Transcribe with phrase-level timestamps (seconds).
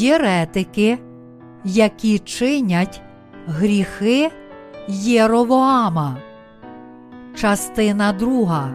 [0.00, 0.98] єретики,
[1.64, 3.02] які чинять
[3.46, 4.30] гріхи
[4.88, 6.16] Єровоама.
[7.34, 8.70] Частина друга.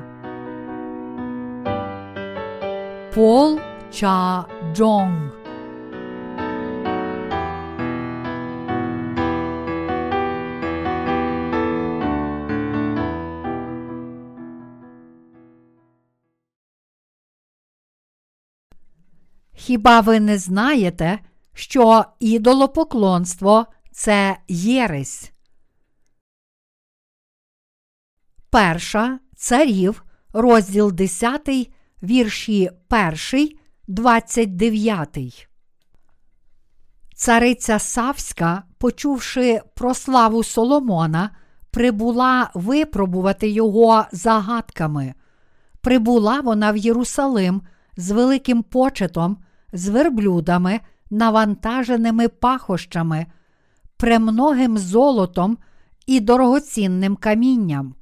[3.15, 3.59] Пол
[3.91, 5.34] Ча Джонг.
[19.65, 21.19] Хіба ви не знаєте,
[21.53, 25.31] що ідолопоклонство це єресь?
[28.49, 31.49] Перша царів, розділ 10,
[32.03, 32.69] вірші
[33.33, 33.49] 1,
[33.87, 35.47] 29.
[37.15, 41.29] Цариця Савська, почувши про славу Соломона,
[41.71, 45.13] прибула випробувати його загадками.
[45.81, 47.61] Прибула вона в Єрусалим
[47.97, 49.37] з великим почетом,
[49.75, 53.25] з верблюдами, навантаженими пахощами,
[53.97, 55.57] премногим золотом
[56.05, 57.95] і дорогоцінним камінням.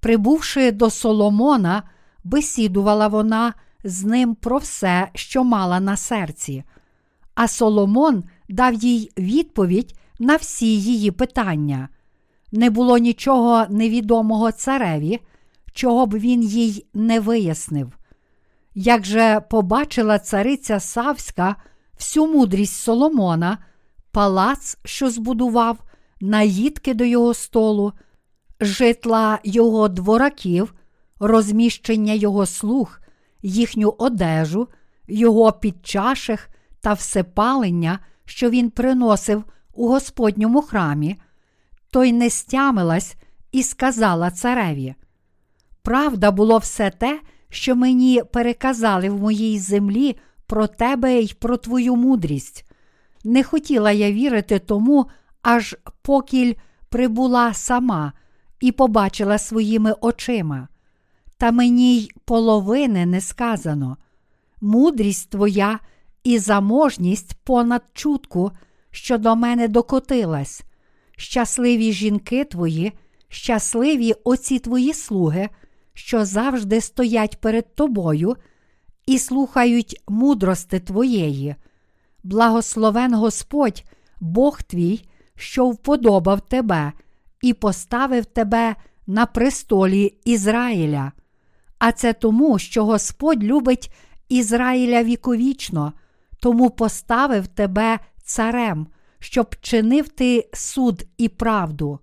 [0.00, 1.82] Прибувши до Соломона,
[2.24, 6.64] бесідувала вона з ним про все, що мала на серці.
[7.34, 11.88] А Соломон дав їй відповідь на всі її питання.
[12.52, 15.20] Не було нічого невідомого цареві,
[15.72, 17.92] чого б він їй не вияснив.
[18.74, 21.56] Як же побачила цариця Савська
[21.98, 23.58] всю мудрість Соломона,
[24.10, 25.78] палац, що збудував,
[26.20, 27.92] наїдки до його столу,
[28.60, 30.74] житла його двораків,
[31.20, 33.00] розміщення його слуг,
[33.42, 34.68] їхню одежу,
[35.08, 36.48] його підчаших
[36.80, 41.20] та всепалення, що він приносив у Господньому храмі,
[41.90, 43.14] то й не стямилась
[43.52, 44.94] і сказала цареві:
[45.82, 47.20] Правда було все те,
[47.52, 52.64] що мені переказали в моїй землі про тебе й про твою мудрість.
[53.24, 55.06] Не хотіла я вірити тому,
[55.42, 56.54] аж покіль
[56.88, 58.12] прибула сама
[58.60, 60.68] і побачила своїми очима.
[61.36, 63.96] Та мені й половини не сказано.
[64.60, 65.78] Мудрість твоя
[66.24, 68.52] і заможність понад чутку,
[68.90, 70.62] що до мене докотилась.
[71.16, 72.92] Щасливі жінки твої,
[73.28, 75.48] щасливі оці твої слуги,
[75.94, 78.36] що завжди стоять перед тобою
[79.06, 81.54] і слухають мудрости твоєї.
[82.22, 83.84] Благословен Господь,
[84.20, 85.04] Бог твій,
[85.34, 86.92] що вподобав тебе
[87.42, 88.76] і поставив тебе
[89.06, 91.12] на престолі Ізраїля.
[91.78, 93.92] А це тому, що Господь любить
[94.28, 95.92] Ізраїля віковічно,
[96.40, 98.86] тому поставив тебе царем,
[99.18, 101.98] щоб чинив ти суд і правду.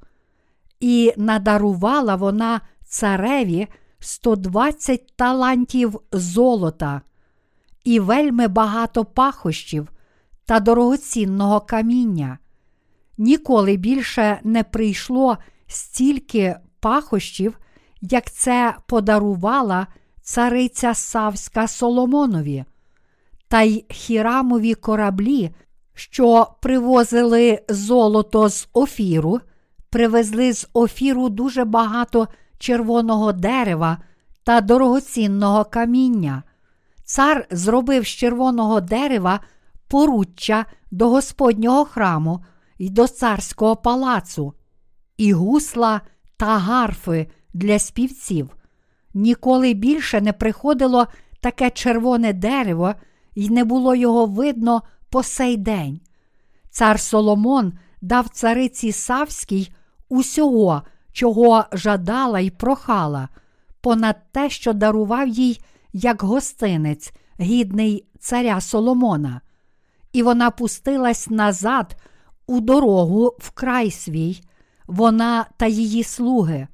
[0.80, 3.68] І надарувала вона цареві
[4.00, 7.02] 120 талантів золота,
[7.84, 9.88] і вельми багато пахощів
[10.46, 12.38] та дорогоцінного каміння.
[13.18, 17.60] Ніколи більше не прийшло стільки пахощів,
[18.02, 19.88] як це подарувала
[20.22, 22.66] цариця Савська Соломонові,
[23.48, 25.52] та й хірамові кораблі,
[25.94, 29.40] що привозили золото з офіру,
[29.90, 32.28] привезли з офіру дуже багато
[32.60, 33.98] червоного дерева
[34.44, 36.44] та дорогоцінного каміння.
[37.04, 39.40] Цар зробив з червоного дерева
[39.88, 42.44] поруччя до Господнього храму
[42.78, 44.54] і до царського палацу,
[45.18, 46.02] і гусла
[46.38, 48.56] та гарфи для співців.
[49.14, 51.08] Ніколи більше не приходило
[51.40, 52.94] таке червоне дерево,
[53.36, 56.00] і не було його видно по сей день.
[56.70, 59.72] Цар Соломон дав цариці Савській
[60.10, 60.82] усього,
[61.20, 63.30] чого жадала й прохала,
[63.82, 65.62] понад те, що дарував їй
[65.94, 69.42] як гостинець, гідний царя Соломона.
[70.14, 71.96] І вона пустилась назад
[72.48, 74.42] у дорогу в край свій,
[74.88, 76.68] вона та її слуги.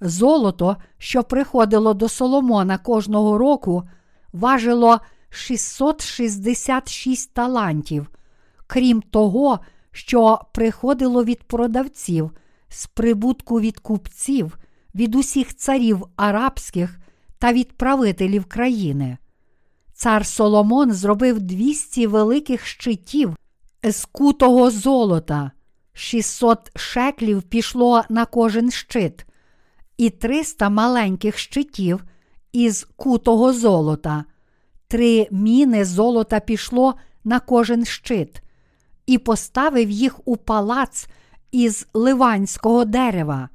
[0.00, 3.82] Золото, що приходило до Соломона кожного року,
[4.32, 5.00] важило
[5.30, 8.10] 666 талантів,
[8.66, 9.60] крім того,
[9.92, 12.30] що приходило від продавців,
[12.70, 14.58] з прибутку від купців,
[14.94, 16.98] від усіх царів арабських
[17.38, 19.18] та від правителів країни.
[19.92, 23.36] Цар Соломон зробив 200 великих щитів
[23.82, 25.50] з кутого золота,
[25.92, 29.26] 600 шеклів пішло на кожен щит,
[29.96, 32.04] і 300 маленьких щитів
[32.52, 34.24] із кутого золота,
[34.88, 36.94] три міни золота пішло
[37.24, 38.42] на кожен щит,
[39.06, 41.06] і поставив їх у палац
[41.52, 43.48] із ливанського дерева.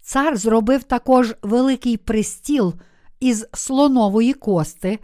[0.00, 2.74] Цар зробив також великий пристіл
[3.20, 4.98] із слонової кости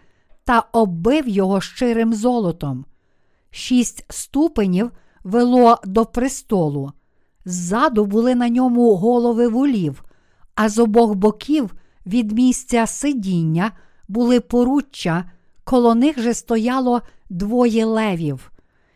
[0.45, 2.85] та оббив його щирим золотом.
[3.51, 4.91] Шість ступенів
[5.25, 6.93] вело до престолу.
[7.45, 10.05] Ззаду були на ньому голови волів,
[10.55, 11.75] а з обох боків
[12.07, 13.73] від місця сидіння
[14.09, 15.31] були поруччя,
[15.65, 18.53] коло них же стояло двоє левів.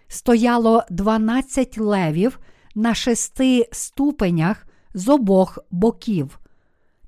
[0.08, 2.38] Стояло дванадцять левів
[2.74, 6.38] на шести ступенях з обох боків.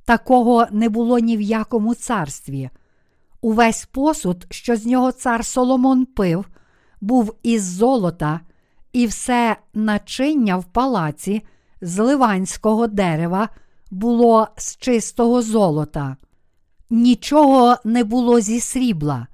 [0.05, 2.70] Такого не було ні в якому царстві.
[3.40, 6.49] Увесь посуд, що з нього цар Соломон пив,
[7.00, 8.40] був із золота,
[8.93, 11.43] і все начиння в палаці
[11.81, 13.49] з ливанського дерева
[13.90, 16.16] було з чистого золота.
[16.90, 19.26] Нічого не було зі срібла.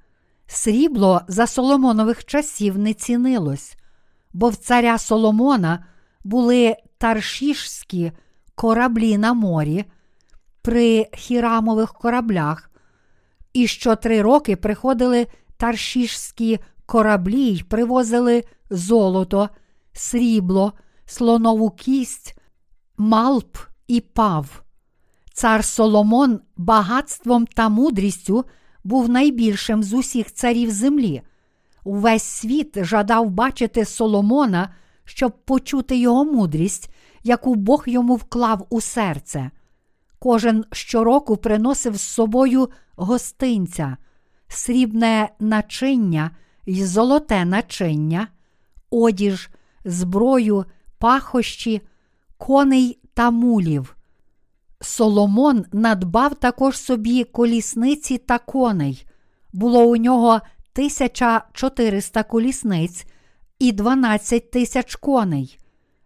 [0.47, 3.75] Срібло за Соломонових часів не цінилось,
[4.33, 5.85] бо в царя Соломона
[6.23, 8.11] були таршішські
[8.55, 9.85] кораблі на морі
[10.61, 12.71] при хірамових кораблях,
[13.53, 15.27] і що три роки приходили
[15.57, 19.49] таршішські кораблі й привозили золото,
[19.93, 20.73] срібло,
[21.05, 22.37] слонову кість,
[22.97, 23.57] малп
[23.87, 24.63] і пав.
[25.33, 28.45] Цар Соломон багатством та мудрістю
[28.83, 31.21] був найбільшим з усіх царів землі.
[31.83, 34.73] Увесь світ жадав бачити Соломона,
[35.05, 36.89] щоб почути його мудрість,
[37.23, 39.51] яку Бог йому вклав у серце.
[40.19, 43.97] Кожен щороку приносив з собою гостинця,
[44.47, 46.31] срібне начиння
[46.65, 48.27] й золоте начиння,
[48.89, 49.49] одіж,
[49.85, 50.65] зброю,
[50.97, 51.81] пахощі,
[52.37, 53.95] коней та мулів.
[54.81, 59.05] Соломон надбав також собі колісниці та коней.
[59.53, 63.05] Було у нього 1400 колісниць
[63.61, 65.59] і 12 тисяч коней.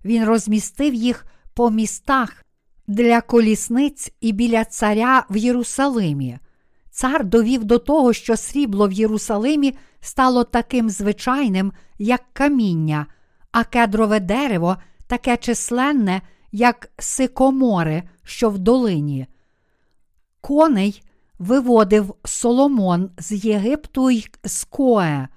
[0.05, 2.45] Він розмістив їх по містах
[2.87, 6.39] для колісниць і біля царя в Єрусалимі.
[6.91, 13.05] Цар довів до того, що срібло в Єрусалимі стало таким звичайним, як каміння,
[13.51, 14.77] а кедрове дерево
[15.07, 19.27] таке численне, як сикомори, що в долині.
[20.41, 21.03] Коней
[21.39, 25.27] виводив Соломон з Єгипту й з Кое.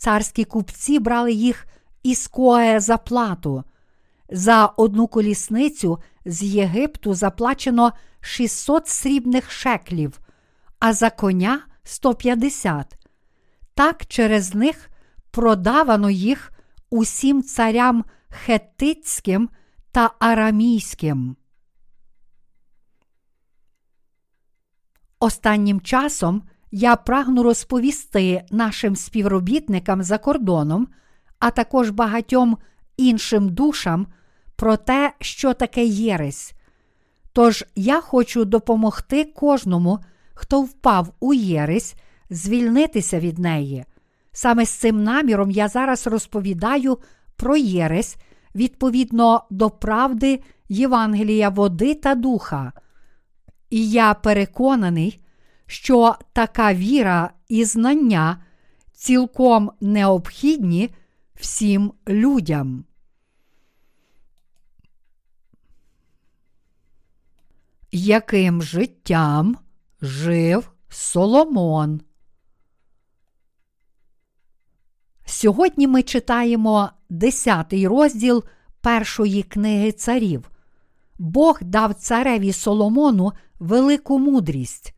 [0.00, 1.66] Царські купці брали їх
[2.02, 3.64] із Кое за плату.
[4.30, 10.20] За одну колісницю з Єгипту заплачено 600 срібних шеклів,
[10.78, 12.98] а за коня 150.
[13.74, 14.90] Так через них
[15.30, 16.52] продавано їх
[16.90, 19.50] усім царям хеттицьким
[19.92, 21.36] та арамійським.
[25.18, 30.88] Останнім часом я прагну розповісти нашим співробітникам за кордоном,
[31.38, 32.58] а також багатьом
[32.96, 34.06] іншим душам
[34.56, 36.52] про те, що таке єресь.
[37.32, 39.98] Тож я хочу допомогти кожному,
[40.34, 41.94] хто впав у єресь,
[42.30, 43.84] звільнитися від неї.
[44.32, 46.98] Саме з цим наміром я зараз розповідаю
[47.36, 48.16] про єресь
[48.54, 52.72] відповідно до правди Євангелія води та духа.
[53.70, 55.20] І я переконаний,
[55.70, 58.42] що така віра і знання
[58.92, 60.90] цілком необхідні
[61.34, 62.84] всім людям.
[67.92, 69.56] Яким життям
[70.02, 72.00] жив Соломон?
[75.24, 78.44] Сьогодні ми читаємо 10 розділ
[78.80, 80.50] першої книги царів.
[81.18, 84.94] Бог дав цареві Соломону велику мудрість.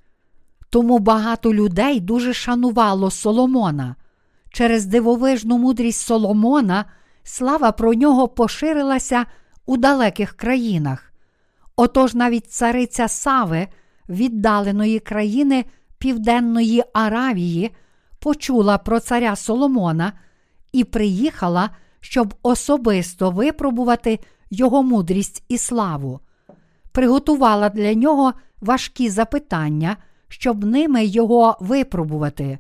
[0.73, 3.97] Тому багато людей дуже шанувало Соломона.
[4.51, 6.85] Через дивовижну мудрість Соломона
[7.23, 9.27] слава про нього поширилася
[9.67, 11.13] у далеких країнах.
[11.77, 13.69] Отож навіть цариця Сави,
[14.09, 15.65] віддаленої країни
[15.99, 17.71] Південної Аравії,
[18.19, 20.13] почула про царя Соломона
[20.73, 24.19] і приїхала, щоб особисто випробувати
[24.51, 26.21] його мудрість і славу.
[26.93, 29.97] Приготувала для нього важкі запитання,
[30.33, 32.59] щоб ними його випробувати.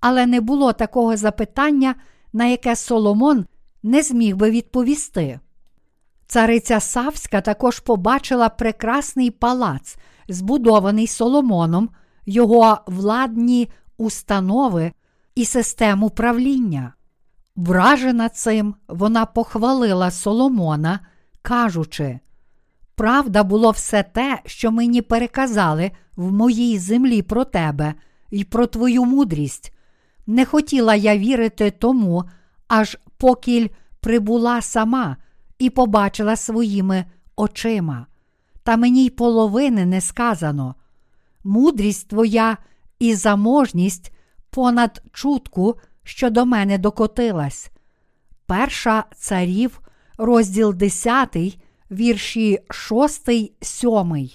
[0.00, 1.94] Але не було такого запитання,
[2.32, 3.46] на яке Соломон
[3.82, 5.40] не зміг би відповісти.
[6.26, 9.96] Цариця Савська також побачила прекрасний палац,
[10.28, 11.90] збудований Соломоном,
[12.26, 14.92] його владні установи
[15.34, 16.92] і систему правління.
[17.56, 21.00] Вражена цим, вона похвалила Соломона,
[21.42, 22.20] кажучи:
[22.98, 27.94] Правда було все те, що мені переказали в моїй землі про тебе
[28.30, 29.72] і про твою мудрість.
[30.26, 32.24] Не хотіла я вірити тому,
[32.68, 33.68] аж покіль
[34.00, 35.16] прибула сама
[35.58, 37.04] і побачила своїми
[37.36, 38.06] очима.
[38.62, 40.74] Та мені й половини не сказано.
[41.44, 42.56] Мудрість твоя
[42.98, 44.12] і заможність
[44.50, 45.74] понад чутку,
[46.04, 47.70] що до мене докотилась.
[48.46, 49.80] Перша царів,
[50.16, 51.58] розділ 10,
[51.90, 53.30] вірші 6,
[53.60, 54.30] 7.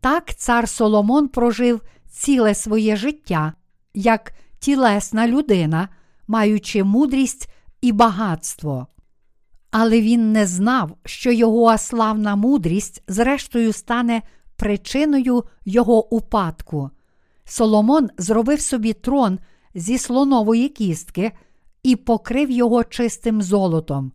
[0.00, 1.80] Так цар Соломон прожив
[2.10, 3.52] ціле своє життя
[3.94, 5.88] як тілесна людина,
[6.26, 7.48] маючи мудрість
[7.80, 8.86] і багатство.
[9.70, 14.22] Але він не знав, що його славна мудрість, зрештою, стане
[14.56, 16.90] причиною його упадку.
[17.44, 19.38] Соломон зробив собі трон
[19.74, 21.32] зі слонової кістки
[21.82, 24.12] і покрив його чистим золотом.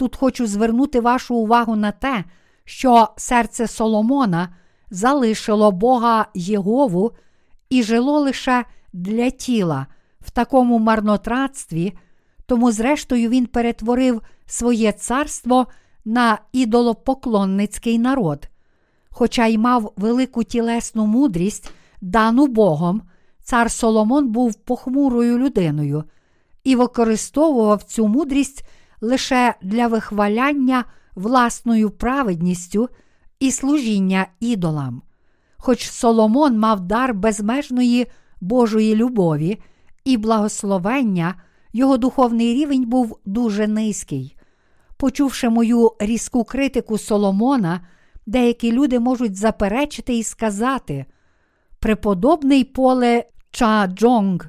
[0.00, 2.24] Тут хочу звернути вашу увагу на те,
[2.64, 4.48] що серце Соломона
[4.90, 7.12] залишило Бога Єгову
[7.70, 9.86] і жило лише для тіла
[10.20, 11.92] в такому марнотратстві,
[12.46, 15.66] тому, зрештою, він перетворив своє царство
[16.04, 18.48] на ідолопоклонницький народ.
[19.10, 23.02] Хоча й мав велику тілесну мудрість, дану Богом,
[23.42, 26.04] цар Соломон був похмурою людиною
[26.64, 28.64] і використовував цю мудрість
[29.00, 32.88] лише для вихваляння власною праведністю
[33.40, 35.02] і служіння ідолам.
[35.56, 38.06] Хоч Соломон мав дар безмежної
[38.40, 39.62] Божої любові
[40.04, 41.34] і благословення,
[41.72, 44.36] його духовний рівень був дуже низький.
[44.96, 47.80] Почувши мою різку критику Соломона,
[48.26, 51.06] деякі люди можуть заперечити і сказати:
[51.78, 54.46] Преподобний поле Ча Джонг,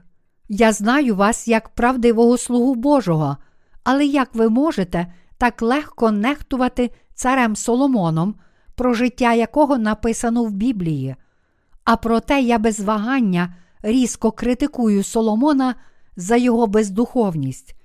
[0.49, 3.37] я знаю вас як правдивого слугу Божого,
[3.83, 8.35] але як ви можете так легко нехтувати царем Соломоном,
[8.75, 11.15] про життя якого написано в Біблії?
[11.83, 15.75] А проте я без вагання різко критикую Соломона
[16.15, 17.75] за його бездуховність.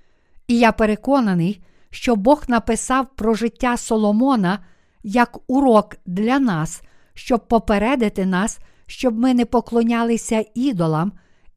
[0.47, 4.59] І я переконаний, що Бог написав про життя Соломона
[5.03, 6.81] як урок для нас,
[7.13, 11.11] щоб попередити нас, щоб ми не поклонялися ідолам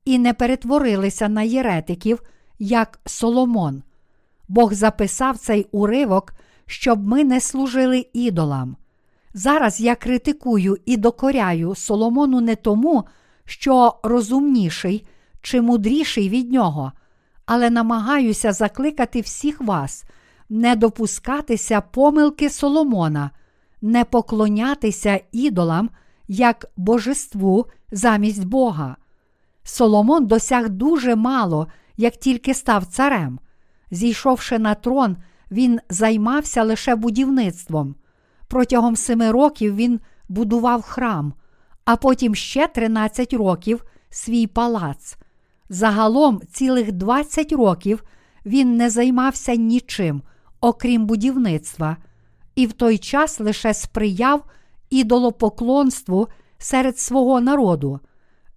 [0.04, 2.22] і не перетворилися на єретиків,
[2.58, 3.82] як Соломон.
[4.50, 6.32] Бог записав цей уривок,
[6.66, 8.76] щоб ми не служили ідолам.
[9.34, 13.04] Зараз я критикую і докоряю Соломону не тому,
[13.44, 15.06] що розумніший
[15.42, 16.92] чи мудріший від нього,
[17.46, 20.04] але намагаюся закликати всіх вас
[20.48, 23.30] не допускатися помилки Соломона,
[23.82, 25.90] не поклонятися ідолам
[26.28, 28.96] як божеству замість Бога.
[29.62, 31.66] Соломон досяг дуже мало,
[31.96, 33.38] як тільки став царем.
[33.90, 35.16] Зійшовши на трон,
[35.50, 37.94] він займався лише будівництвом.
[38.48, 41.34] Протягом семи років він будував храм,
[41.84, 45.16] а потім ще 13 років свій палац.
[45.68, 48.04] Загалом цілих 20 років
[48.46, 50.22] він не займався нічим,
[50.60, 51.96] окрім будівництва,
[52.54, 54.44] і в той час лише сприяв
[54.90, 56.28] ідолопоклонству
[56.58, 58.00] серед свого народу.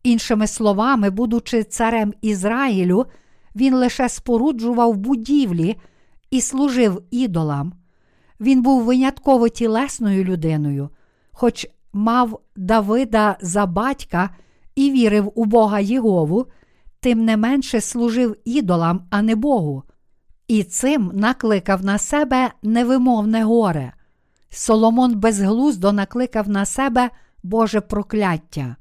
[0.04, 3.06] Іншими словами, будучи царем Ізраїлю,
[3.56, 5.78] він лише споруджував будівлі
[6.32, 7.74] і служив ідолам.
[8.40, 10.90] Він був винятково тілесною людиною,
[11.32, 14.30] хоч мав Давида за батька
[14.76, 16.46] і вірив у Бога Єгову,
[17.00, 19.84] тим не менше служив ідолам, а не Богу,
[20.48, 23.94] і цим накликав на себе невимовне горе.
[24.50, 27.10] Соломон безглуздо накликав на себе
[27.44, 28.76] Боже прокляття.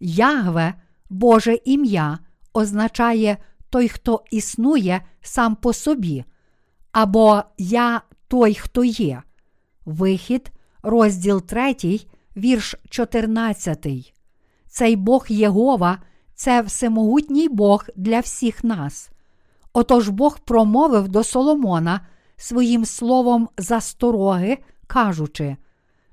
[0.00, 0.74] Ягве,
[1.10, 2.18] Боже ім'я,
[2.52, 3.36] означає
[3.72, 6.24] той, хто існує сам по собі,
[6.92, 9.22] або Я той, хто є.
[9.84, 10.52] Вихід,
[10.82, 12.00] розділ 3,
[12.36, 14.14] вірш 14.
[14.68, 15.98] Цей Бог Єгова
[16.34, 19.10] це всемогутній Бог для всіх нас.
[19.72, 22.00] Отож Бог промовив до Соломона
[22.36, 25.56] своїм словом застороги, кажучи: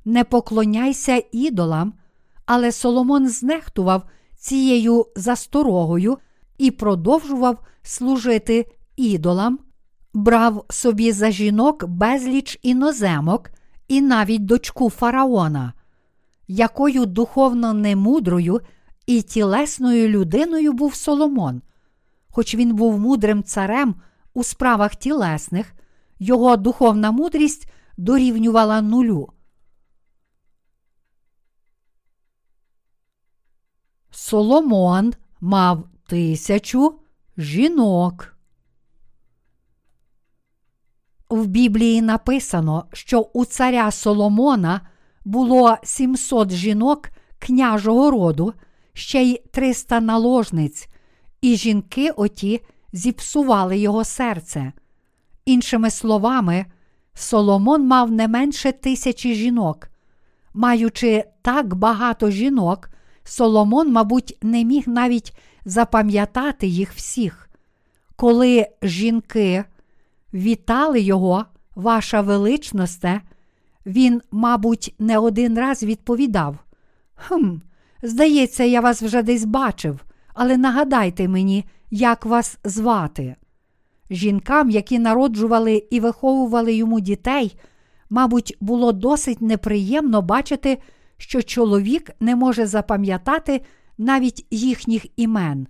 [0.05, 1.93] Не поклоняйся ідолам,
[2.45, 4.03] але Соломон знехтував
[4.37, 6.17] цією засторогою
[6.59, 9.59] і продовжував служити ідолам,
[10.13, 13.49] брав собі за жінок безліч іноземок
[13.87, 15.73] і навіть дочку фараона,
[16.47, 18.61] якою духовно немудрою
[19.05, 21.61] і тілесною людиною був Соломон.
[22.29, 23.95] Хоч він був мудрим царем
[24.33, 25.73] у справах тілесних,
[26.19, 29.29] його духовна мудрість дорівнювала нулю.
[34.11, 36.99] Соломон мав тисячу
[37.37, 38.35] жінок.
[41.29, 44.81] В Біблії написано, що у царя Соломона
[45.25, 48.53] було 700 жінок княжого роду,
[48.93, 50.89] ще й 300 наложниць,
[51.41, 52.61] і жінки оті
[52.93, 54.73] зіпсували його серце.
[55.45, 56.65] Іншими словами,
[57.13, 59.89] Соломон мав не менше тисячі жінок.
[60.53, 62.89] Маючи так багато жінок,
[63.23, 65.33] Соломон, мабуть, не міг навіть
[65.69, 67.49] запам'ятати їх всіх.
[68.15, 69.63] Коли жінки
[70.33, 71.45] вітали його,
[71.75, 73.21] ваша величносте,
[73.85, 76.57] він, мабуть, не один раз відповідав:
[77.15, 77.55] Хм,
[78.03, 79.99] здається, я вас вже десь бачив,
[80.33, 83.35] але нагадайте мені, як вас звати.
[84.09, 87.57] Жінкам, які народжували і виховували йому дітей,
[88.09, 90.77] мабуть, було досить неприємно бачити,
[91.17, 93.61] що чоловік не може запам'ятати
[93.99, 95.67] навіть їхніх імен.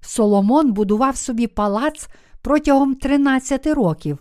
[0.00, 2.08] Соломон будував собі палац
[2.42, 4.18] протягом 13 років,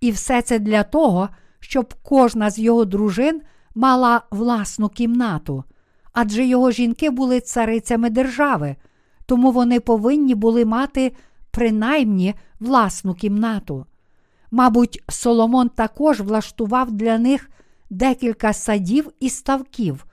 [0.00, 1.28] і все це для того,
[1.60, 3.42] щоб кожна з його дружин
[3.74, 5.64] мала власну кімнату,
[6.12, 8.76] адже його жінки були царицями держави,
[9.26, 11.12] тому вони повинні були мати
[11.50, 13.86] принаймні власну кімнату.
[14.50, 17.50] Мабуть, Соломон також влаштував для них
[17.90, 20.06] декілька садів і ставків.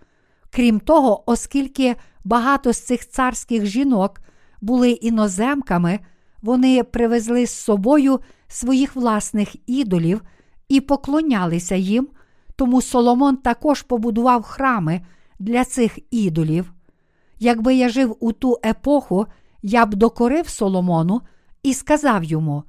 [0.50, 4.22] Крім того, оскільки багато з цих царських жінок
[4.62, 6.00] були іноземками,
[6.42, 10.22] вони привезли з собою своїх власних ідолів
[10.70, 12.08] і поклонялися їм,
[12.56, 15.02] тому Соломон також побудував храми
[15.40, 16.74] для цих ідолів.
[17.40, 19.26] Якби я жив у ту епоху,
[19.62, 21.22] я б докорив Соломону
[21.64, 22.64] і сказав йому: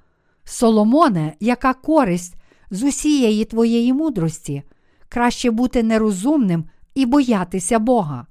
[0.44, 2.36] Соломоне, яка користь
[2.70, 4.62] з усієї твоєї мудрості,
[5.08, 8.26] краще бути нерозумним і боятися Бога.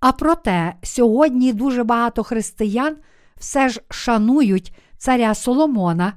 [0.00, 2.96] А проте сьогодні дуже багато християн
[3.36, 6.12] все ж шанують царя Соломона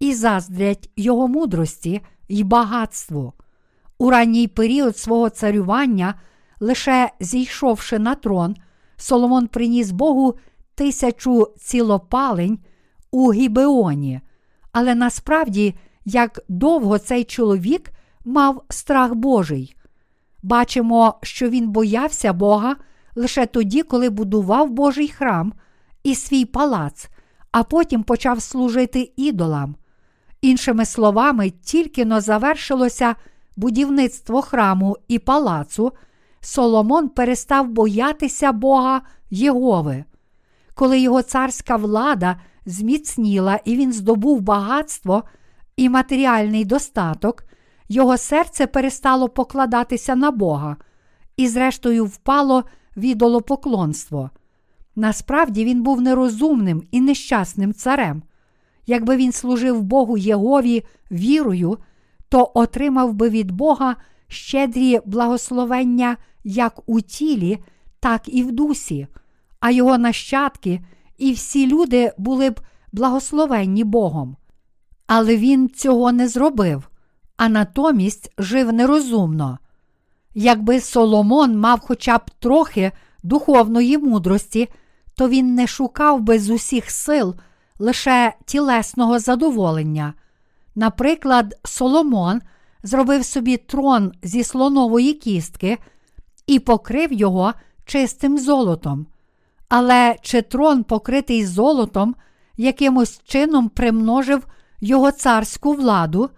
[0.00, 3.32] і заздрять його мудрості й багатству.
[3.98, 6.14] У ранній період свого царювання,
[6.60, 8.56] лише зійшовши на трон,
[8.96, 10.38] Соломон приніс Богу
[10.74, 12.58] тисячу цілопалень
[13.10, 14.20] у Гібеоні.
[14.72, 15.74] Але насправді,
[16.04, 17.90] як довго цей чоловік
[18.24, 19.76] мав страх Божий.
[20.42, 22.76] Бачимо, що він боявся Бога
[23.16, 25.52] лише тоді, коли будував Божий храм
[26.02, 27.08] і свій палац,
[27.52, 29.76] а потім почав служити ідолам.
[30.40, 33.14] Іншими словами, тільки но завершилося
[33.56, 35.92] будівництво храму і палацу,
[36.40, 39.00] Соломон перестав боятися Бога
[39.30, 40.04] Єгови.
[40.74, 45.24] Коли його царська влада зміцніла і він здобув багатство
[45.76, 47.44] і матеріальний достаток,
[47.88, 50.76] його серце перестало покладатися на Бога
[51.36, 52.64] і, зрештою, впало
[52.96, 54.30] в ідолопоклонство.
[54.96, 58.22] Насправді він був нерозумним і нещасним царем.
[58.86, 61.78] Якби він служив Богу Єгові вірою,
[62.28, 63.96] то отримав би від Бога
[64.28, 67.58] щедрі благословення як у тілі,
[68.00, 69.06] так і в дусі,
[69.60, 70.80] а його нащадки
[71.18, 72.60] і всі люди були б
[72.92, 74.36] благословенні Богом.
[75.06, 76.88] Але він цього не зробив,
[77.36, 79.58] а натомість жив нерозумно.
[80.38, 84.68] Якби Соломон мав хоча б трохи духовної мудрості,
[85.14, 87.34] то він не шукав би з усіх сил
[87.78, 90.14] лише тілесного задоволення.
[90.74, 92.40] Наприклад, Соломон
[92.82, 95.78] зробив собі трон зі слонової кістки
[96.46, 97.52] і покрив його
[97.84, 99.06] чистим золотом.
[99.68, 102.14] Але чи трон, покритий золотом,
[102.56, 104.46] якимось чином примножив
[104.80, 106.30] його царську владу?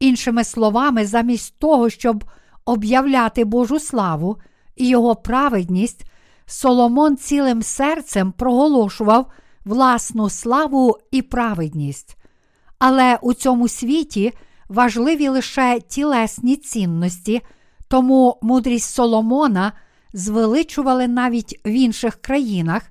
[0.00, 2.24] Іншими словами, замість того, щоб
[2.64, 4.36] об'являти Божу славу
[4.76, 6.04] і його праведність,
[6.46, 9.26] Соломон цілим серцем проголошував
[9.64, 12.16] власну славу і праведність.
[12.78, 14.32] Але у цьому світі
[14.68, 17.40] важливі лише тілесні цінності,
[17.88, 19.72] тому мудрість Соломона
[20.12, 22.82] звеличували навіть в інших країнах,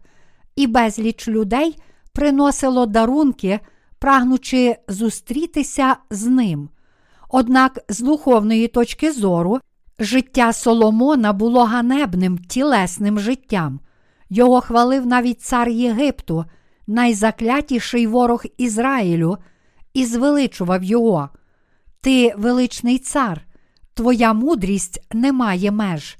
[0.56, 1.76] і безліч людей
[2.14, 3.60] приносило дарунки,
[4.00, 6.70] прагнучи зустрітися з ним.
[7.30, 9.60] Однак, з духовної точки зору,
[10.00, 13.80] життя Соломона було ганебним тілесним життям.
[14.30, 16.46] Його хвалив навіть цар Єгипту,
[16.88, 19.38] найзаклятіший ворог Ізраїлю,
[19.94, 21.30] і звеличував його.
[22.02, 23.42] Ти величний цар,
[23.94, 26.18] твоя мудрість не має меж.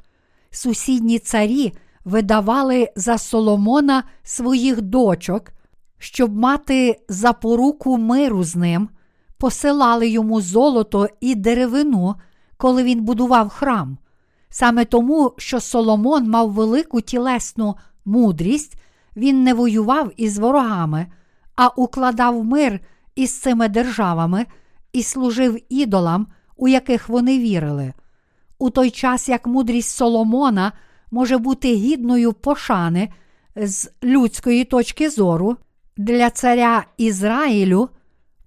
[0.50, 1.74] Сусідні царі
[2.06, 5.52] видавали за Соломона своїх дочок,
[5.98, 8.90] щоб мати запоруку миру з ним,
[9.40, 12.16] посилали йому золото і деревину,
[12.58, 13.98] коли він будував храм.
[14.50, 17.76] Саме тому, що Соломон мав велику тілесну
[18.06, 18.82] мудрість,
[19.16, 21.08] він не воював із ворогами,
[21.56, 22.80] а укладав мир
[23.16, 24.46] із цими державами
[24.94, 27.94] і служив ідолам, у яких вони вірили.
[28.60, 30.72] У той час як мудрість Соломона
[31.12, 33.10] може бути гідною пошани
[33.56, 35.58] з людської точки зору
[35.98, 37.90] для царя Ізраїлю,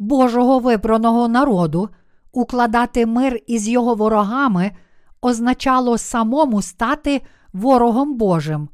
[0.02, 1.88] Божого вибраного народу,
[2.32, 4.70] укладати мир із його ворогами
[5.20, 8.68] означало самому стати ворогом Божим.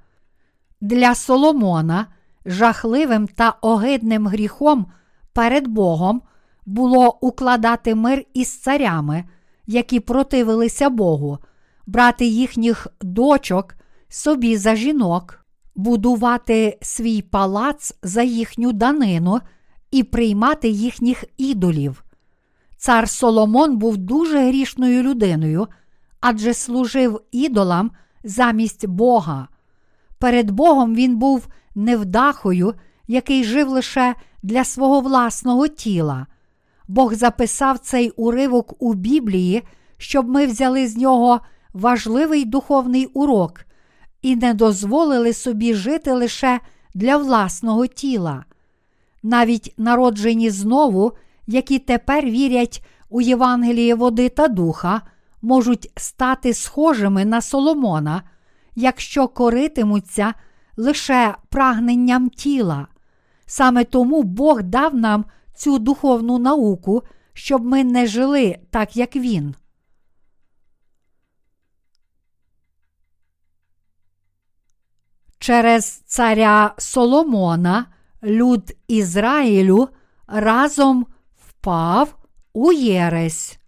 [0.80, 2.06] Для Соломона
[2.46, 4.86] жахливим та огидним гріхом
[5.32, 6.22] перед Богом
[6.66, 9.24] було укладати мир із царями,
[9.66, 11.38] які противилися Богу,
[11.86, 13.74] брати їхніх дочок
[14.08, 15.44] собі за жінок,
[15.76, 19.40] будувати свій палац за їхню данину
[19.90, 22.05] і приймати їхніх ідолів.
[22.77, 25.66] Цар Соломон був дуже грішною людиною,
[26.20, 27.90] адже служив ідолам
[28.24, 29.48] замість Бога.
[30.18, 32.74] Перед Богом він був невдахою,
[33.09, 36.27] який жив лише для свого власного тіла.
[36.88, 39.62] Бог записав цей уривок у Біблії,
[39.96, 41.40] щоб ми взяли з нього
[41.72, 43.61] важливий духовний урок
[44.22, 46.61] і не дозволили собі жити лише
[46.94, 48.44] для власного тіла.
[49.28, 51.12] Навіть народжені знову,
[51.46, 55.02] які тепер вірять у Євангеліє води та духа,
[55.42, 58.22] можуть стати схожими на Соломона,
[58.74, 60.34] якщо коритимуться
[60.76, 62.86] лише прагненням тіла.
[63.46, 69.54] Саме тому Бог дав нам цю духовну науку, щоб ми не жили так, як він.
[75.38, 77.86] Через царя Соломона
[78.22, 79.88] люд Ізраїлю
[80.26, 82.16] разом впав
[82.52, 83.59] у Єресь.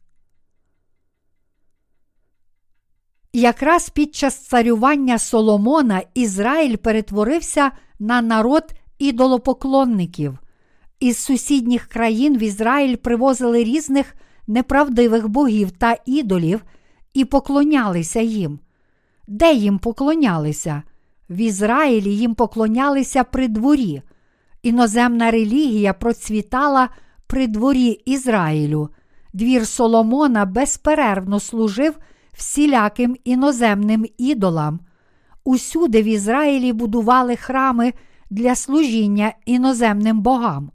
[3.32, 8.64] Якраз під час царювання Соломона Ізраїль перетворився на народ
[8.98, 10.38] ідолопоклонників.
[11.00, 14.14] Із сусідніх країн в Ізраїль привозили різних
[14.46, 16.64] неправдивих богів та ідолів
[17.14, 18.58] і поклонялися їм.
[19.26, 20.82] Де їм поклонялися?
[21.30, 24.02] В Ізраїлі їм поклонялися при дворі.
[24.62, 26.88] Іноземна релігія процвітала
[27.26, 28.88] при дворі Ізраїлю.
[29.32, 31.98] Двір Соломона безперервно служив
[32.32, 34.80] всіляким іноземним ідолам.
[35.44, 37.92] Усюди в Ізраїлі будували храми
[38.30, 40.70] для служіння іноземним богам.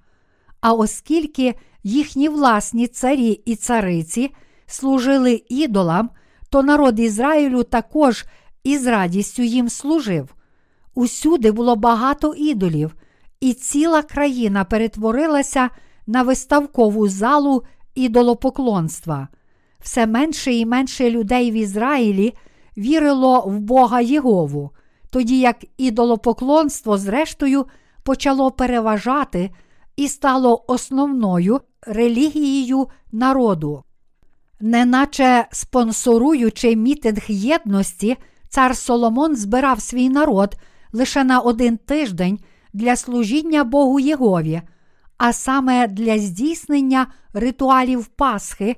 [0.61, 4.31] А оскільки їхні власні царі і цариці
[4.65, 6.09] служили ідолам,
[6.49, 8.25] то народ Ізраїлю також
[8.63, 10.35] із радістю їм служив.
[10.95, 12.95] Усюди було багато ідолів,
[13.45, 15.69] і ціла країна перетворилася
[16.07, 17.63] на виставкову залу
[17.95, 19.27] ідолопоклонства.
[19.79, 22.33] Все менше і менше людей в Ізраїлі
[22.77, 24.71] вірило в Бога Єгову,
[25.09, 27.65] тоді як ідолопоклонство, зрештою,
[28.03, 29.49] почало переважати
[29.95, 33.83] і стало основною релігією народу.
[34.59, 38.17] Неначе спонсоруючи мітинг єдності,
[38.49, 40.55] цар Соломон збирав свій народ
[40.93, 42.39] лише на один тиждень
[42.75, 44.61] для служіння Богу Єгові,
[45.17, 48.75] а саме для здійснення ритуалів Пасхи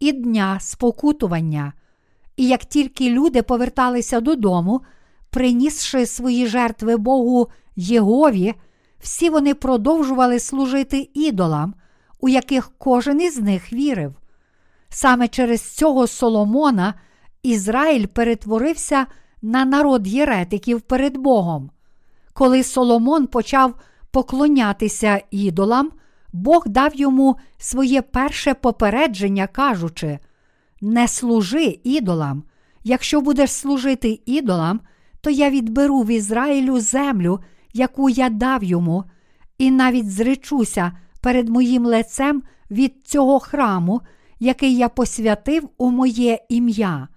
[0.00, 1.72] і Дня спокутування.
[2.36, 4.80] І як тільки люди поверталися додому,
[5.30, 8.54] принісши свої жертви Богу Єгові,
[9.00, 11.74] всі вони продовжували служити ідолам,
[12.20, 14.14] у яких кожен із них вірив.
[14.88, 16.94] Саме через цього Соломона
[17.42, 19.06] Ізраїль перетворився
[19.42, 21.70] на народ єретиків перед Богом.
[22.38, 23.74] Коли Соломон почав
[24.10, 25.90] поклонятися ідолам,
[26.32, 30.18] Бог дав йому своє перше попередження, кажучи:
[30.80, 32.42] Не служи ідолам.
[32.84, 34.80] Якщо будеш служити ідолам,
[35.20, 37.40] то я відберу в Ізраїлю землю,
[37.72, 39.04] яку я дав йому,
[39.58, 44.00] і навіть зречуся перед моїм лицем від цього храму,
[44.40, 47.08] який я посвятив у моє ім'я.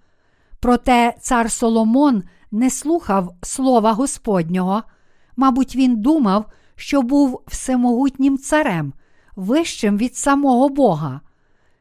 [0.60, 4.82] Проте цар Соломон не слухав слова Господнього.
[5.36, 8.92] Мабуть, він думав, що був всемогутнім царем,
[9.36, 11.20] вищим від самого Бога.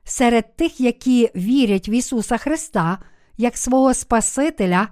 [0.04, 2.98] Серед тих, які вірять в Ісуса Христа
[3.38, 4.88] як свого Спасителя,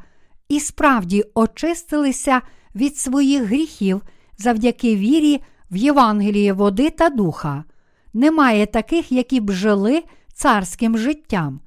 [0.50, 2.42] і справді очистилися
[2.76, 4.02] від своїх гріхів
[4.38, 5.42] завдяки вірі
[5.72, 7.64] в Євангеліє води та духа.
[8.14, 11.60] Немає таких, які б жили царським життям.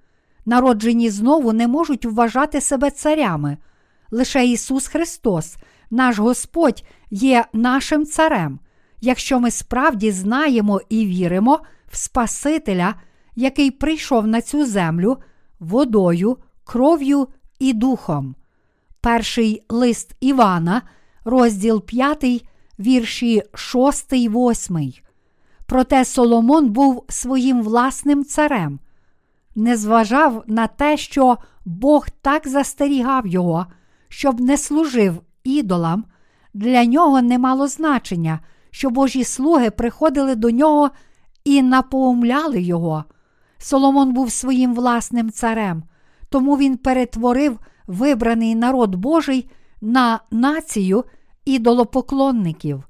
[0.47, 3.57] Народжені знову не можуть вважати себе царями.
[4.11, 5.57] Лише Ісус Христос,
[5.93, 8.59] наш Господь, є нашим царем,
[9.01, 12.95] якщо ми справді знаємо і віримо в Спасителя,
[13.37, 15.17] який прийшов на цю землю
[15.61, 17.29] водою, кров'ю
[17.59, 18.35] і духом.
[19.01, 20.83] Перший лист Івана,
[21.25, 22.45] розділ 5,
[22.79, 24.93] вірші 6, 8.
[25.67, 28.81] Проте Соломон був своїм власним царем,
[29.55, 33.67] не зважав на те, що Бог так застерігав його,
[34.09, 36.05] щоб не служив ідолам,
[36.55, 40.91] для нього не мало значення, що Божі слуги приходили до нього
[41.45, 43.05] і напоумляли його.
[43.59, 45.83] Соломон був своїм власним царем,
[46.29, 49.51] тому він перетворив вибраний народ Божий
[49.81, 51.05] на націю
[51.45, 52.85] ідолопоклонників.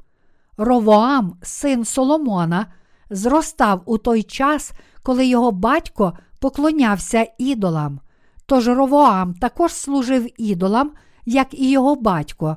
[0.57, 2.67] Ровоам, син Соломона,
[3.11, 8.01] зростав у той час, коли його батько поклонявся ідолам.
[8.47, 10.91] Тож Ровоам також служив ідолам,
[11.25, 12.57] як і його батько.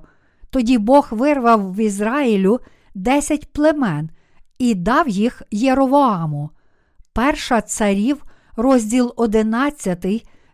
[0.49, 2.59] Тоді Бог вирвав в Ізраїлю
[2.95, 4.09] десять племен
[4.59, 6.49] і дав їх Єровоаму.
[7.13, 8.23] Перша царів,
[8.55, 10.05] розділ 11,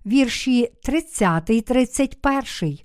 [0.06, 2.78] вірші 30, 31,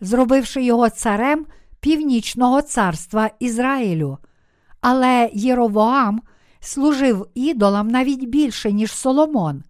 [0.00, 1.46] зробивши його царем
[1.80, 4.18] північного царства Ізраїлю.
[4.80, 6.20] Але Єровоам
[6.60, 9.62] служив ідолам навіть більше, ніж Соломон.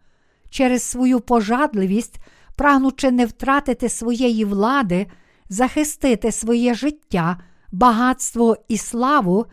[0.51, 2.19] Через свою пожадливість,
[2.59, 5.07] прагнучи не втратити своєї влади,
[5.49, 7.37] захистити своє життя,
[7.73, 9.47] багатство і славу,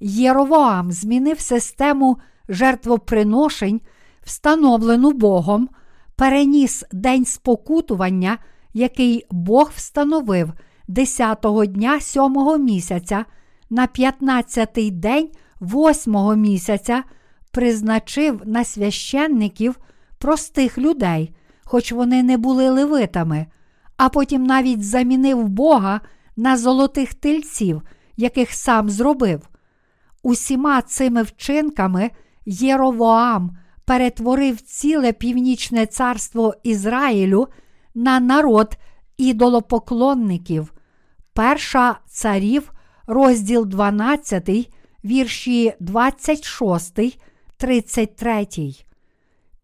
[0.00, 2.18] Єровоам змінив систему
[2.48, 3.80] жертвоприношень,
[4.22, 5.68] встановлену Богом,
[6.16, 8.38] переніс день спокутування,
[8.74, 10.52] який Бог встановив
[10.88, 13.24] 10-го дня сьомого місяця
[13.70, 17.02] на 15-й день восьмого місяця,
[17.50, 19.78] призначив на священників
[20.18, 21.34] простих людей,
[21.68, 23.46] хоч вони не були левитами,
[23.96, 26.00] а потім навіть замінив Бога
[26.36, 27.82] на золотих тельців,
[28.16, 29.48] яких сам зробив.
[30.22, 32.10] Усіма цими вчинками
[32.46, 37.48] Єровоам перетворив ціле північне царство Ізраїлю
[37.94, 38.76] на народ
[39.16, 40.74] ідолопоклонників.
[41.32, 42.72] Перша царів,
[43.06, 44.70] розділ 12,
[45.04, 47.18] вірші 26,
[47.56, 48.87] 33.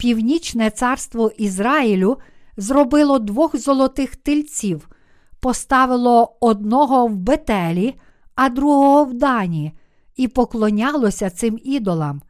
[0.05, 2.19] Північне царство Ізраїлю
[2.57, 4.88] зробило двох золотих тельців,
[5.40, 7.95] поставило одного в Бетелі,
[8.35, 9.73] а другого в Дані,
[10.17, 12.23] і поклонялося цим ідолам.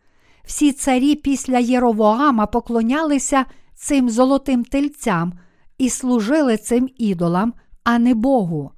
[0.44, 5.32] Всі царі після Єровоама поклонялися цим золотим тельцям
[5.78, 8.70] і служили цим ідолам, а не Богу.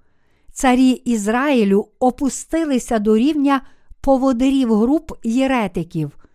[0.52, 3.60] Царі Ізраїлю опустилися до рівня
[4.00, 6.25] поводирів груп єретиків.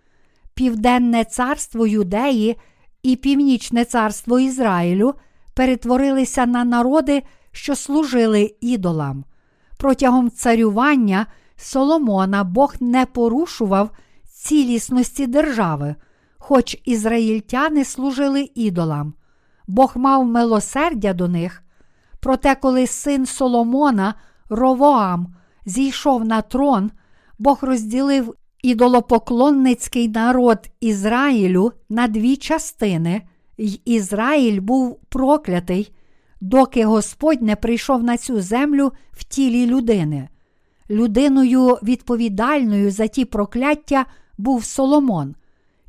[0.62, 2.58] Південне царство Юдеї
[3.04, 5.14] і Північне царство Ізраїлю
[5.54, 9.26] перетворилися на народи, що служили ідолам.
[9.78, 13.90] Протягом царювання Соломона Бог не порушував
[14.32, 15.96] цілісності держави,
[16.38, 19.14] хоч ізраїльтяни служили ідолам.
[19.68, 21.64] Бог мав милосердя до них.
[22.20, 24.14] Проте, коли син Соломона,
[24.50, 26.92] Ровоам, зійшов на трон,
[27.40, 33.22] Бог розділив ідолопоклонницький народ Ізраїлю на дві частини,
[33.58, 35.94] й Ізраїль був проклятий,
[36.42, 40.30] доки Господь не прийшов на цю землю в тілі людини.
[40.90, 44.06] Людиною відповідальною за ті прокляття
[44.38, 45.36] був Соломон.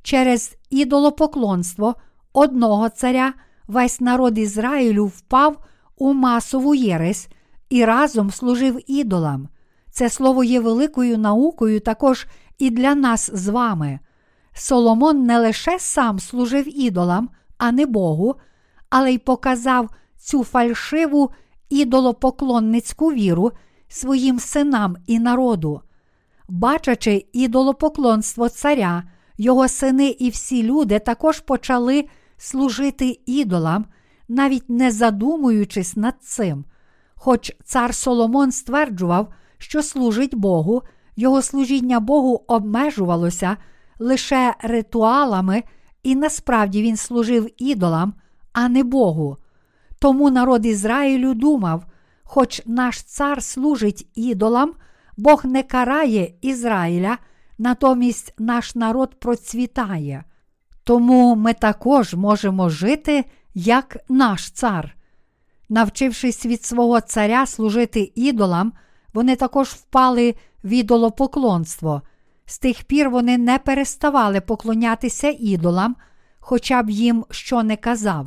[0.03, 1.95] Через ідолопоклонство
[2.33, 3.35] одного царя
[3.69, 5.65] весь народ Ізраїлю впав
[5.99, 7.29] у масову єресь
[7.71, 9.49] і разом служив ідолам.
[9.91, 12.27] Це слово є великою наукою також
[12.59, 13.99] і для нас з вами.
[14.55, 18.35] Соломон не лише сам служив ідолам, а не Богу,
[18.91, 21.31] але й показав цю фальшиву
[21.71, 23.53] ідолопоклонницьку віру
[23.89, 25.81] своїм синам і народу.
[26.49, 29.03] Бачачи ідолопоклонство царя,
[29.39, 32.05] його сини і всі люди також почали
[32.37, 33.87] служити ідолам,
[34.29, 36.65] навіть не задумуючись над цим.
[37.15, 40.83] Хоч цар Соломон стверджував, що служить Богу,
[41.17, 43.57] його служіння Богу обмежувалося
[43.99, 45.63] лише ритуалами,
[46.03, 48.15] і насправді він служив ідолам,
[48.53, 49.37] а не Богу.
[49.99, 51.85] Тому народ Ізраїлю думав,
[52.23, 54.73] хоч наш цар служить ідолам,
[55.17, 57.19] Бог не карає Ізраїля,
[57.59, 60.25] натомість наш народ процвітає.
[60.85, 64.97] Тому ми також можемо жити як наш цар.
[65.69, 68.73] Навчившись від свого царя служити ідолам,
[69.15, 72.03] вони також впали в ідолопоклонство.
[72.47, 75.97] З тих пір вони не переставали поклонятися ідолам,
[76.39, 78.27] хоча б їм що не казав.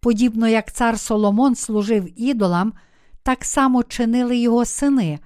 [0.00, 2.72] Подібно як цар Соломон служив ідолам,
[3.22, 5.18] так само чинили його сини,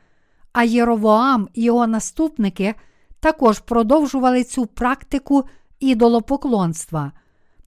[0.52, 2.74] а Єровоам і його наступники
[3.20, 5.44] також продовжували цю практику
[5.80, 7.12] ідолопоклонства.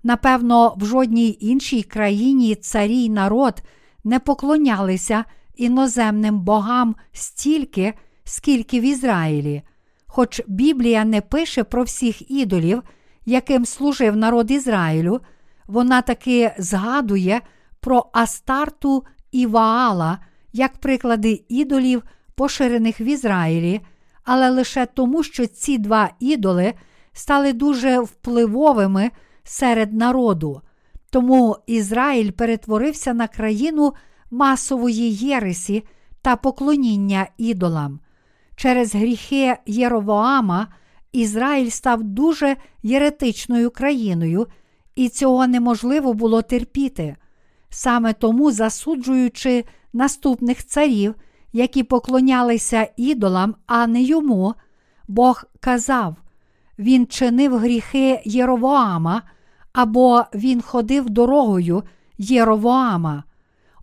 [0.03, 3.61] Напевно, в жодній іншій країні царі й народ
[4.03, 7.93] не поклонялися іноземним богам стільки,
[8.29, 9.61] скільки в Ізраїлі.
[10.07, 12.83] Хоч Біблія не пише про всіх ідолів,
[13.25, 15.21] яким служив народ Ізраїлю,
[15.67, 17.41] вона таки згадує
[17.79, 20.19] про Астарту і Ваала
[20.53, 22.03] як приклади ідолів,
[22.35, 23.81] поширених в Ізраїлі,
[24.23, 26.73] але лише тому, що ці два ідоли
[27.13, 29.11] стали дуже впливовими
[29.43, 30.61] серед народу.
[31.09, 33.93] Тому Ізраїль перетворився на країну
[34.31, 35.83] масової єресі
[36.21, 37.99] та поклоніння ідолам.
[38.59, 40.67] Через гріхи Єровоама
[41.11, 44.47] Ізраїль став дуже єретичною країною,
[44.95, 47.15] і цього неможливо було терпіти.
[47.69, 51.15] Саме тому, засуджуючи наступних царів,
[51.53, 54.53] які поклонялися ідолам, а не йому,
[55.07, 56.15] Бог казав,
[56.79, 59.21] він чинив гріхи Єровоама,
[59.73, 61.83] або він ходив дорогою
[62.17, 63.23] Єровоама.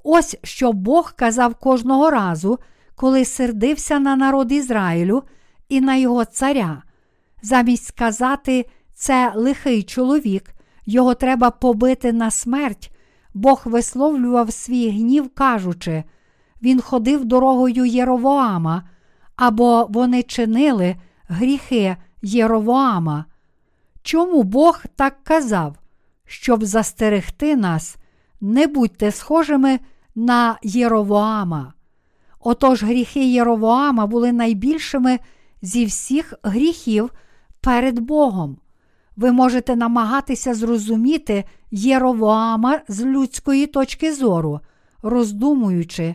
[0.04, 2.58] Ось що Бог казав кожного разу,
[2.96, 5.22] коли сердився на народ Ізраїлю
[5.68, 6.82] і на його царя.
[7.42, 10.54] Замість сказати, це лихий чоловік,
[10.86, 12.92] його треба побити на смерть.
[13.34, 16.04] Бог висловлював свій гнів, кажучи,
[16.62, 18.82] він ходив дорогою Єровоама,
[19.36, 20.96] або вони чинили
[21.28, 23.24] гріхи Єровоама.
[24.02, 25.76] Чому Бог так казав?
[26.24, 27.96] Щоб застерегти нас,
[28.40, 29.80] не будьте схожими
[30.14, 31.72] на Єровоама.
[32.48, 35.18] Отож гріхи Єровоама були найбільшими
[35.62, 37.10] зі всіх гріхів
[37.60, 38.58] перед Богом.
[39.16, 44.60] Ви можете намагатися зрозуміти Єровоама з людської точки зору,
[45.02, 46.14] роздумуючи,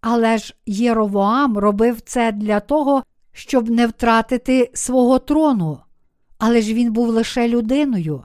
[0.00, 3.02] але ж Єровоам робив це для того,
[3.32, 5.78] щоб не втратити свого трону.
[6.38, 8.24] Але ж він був лише людиною.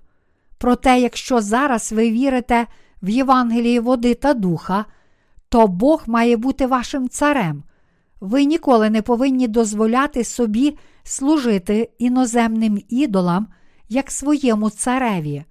[0.57, 2.67] Проте, якщо зараз ви вірите
[3.01, 4.85] в Євангелії води та духа,
[5.55, 7.63] то Бог має бути вашим царем.
[8.21, 13.47] Ви ніколи не повинні дозволяти собі служити іноземним ідолам,
[13.89, 15.43] як своєму цареві.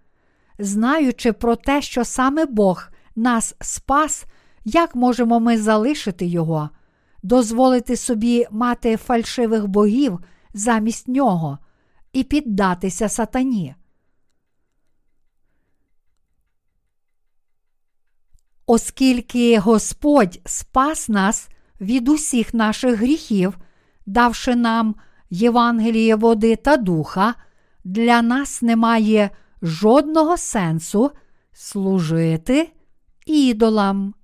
[0.59, 4.25] Знаючи про те, що саме Бог нас спас,
[4.65, 6.71] як можемо ми залишити Його,
[7.23, 10.19] дозволити собі мати фальшивих богів
[10.55, 11.59] замість нього
[12.13, 13.75] і піддатися сатані.
[18.67, 21.49] Оскільки Господь спас нас
[21.81, 23.59] від усіх наших гріхів,
[24.07, 24.95] давши нам
[25.31, 27.35] Євангеліє води та духа,
[27.85, 29.31] для нас немає
[29.63, 31.11] жодного сенсу
[31.53, 32.73] служити
[33.27, 34.15] ідолам.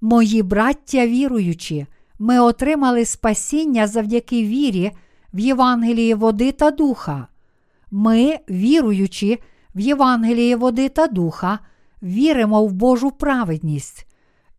[0.00, 1.86] Мої браття віруючі,
[2.18, 4.92] ми отримали спасіння завдяки вірі
[5.34, 7.28] в Євангеліє води та духа.
[7.90, 9.38] Ми, віруючи
[9.76, 11.58] в Євангеліє води та духа,
[12.02, 14.06] віримо в Божу праведність.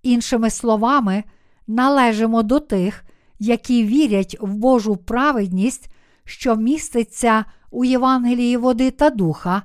[0.03, 1.23] Іншими словами,
[1.67, 3.05] належимо до тих,
[3.39, 5.89] які вірять в Божу праведність,
[6.23, 9.61] що міститься у Євангелії води та духа,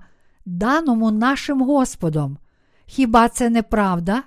[0.46, 2.38] даному нашим Господом.
[2.86, 4.22] Хіба це не правда?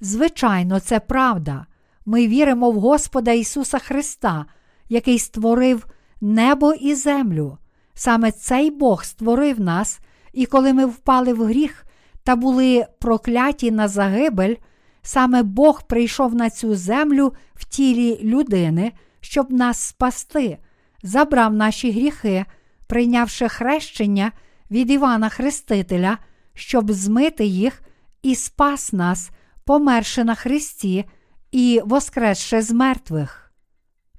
[0.00, 1.66] Звичайно, це правда.
[2.06, 4.46] Ми віримо в Господа Ісуса Христа,
[4.88, 5.86] який створив
[6.20, 7.58] небо і землю.
[7.94, 10.00] Саме цей Бог створив нас,
[10.32, 11.86] і коли ми впали в гріх
[12.24, 14.54] та були прокляті на загибель,
[15.02, 20.58] саме Бог прийшов на цю землю в тілі людини, щоб нас спасти,
[21.02, 22.44] забрав наші гріхи,
[22.86, 24.32] прийнявши хрещення
[24.70, 26.18] від Івана Хрестителя,
[26.54, 27.82] щоб змити їх
[28.22, 29.30] і спас нас,
[29.64, 31.04] померши на Христі
[31.52, 33.52] і воскресши з мертвих.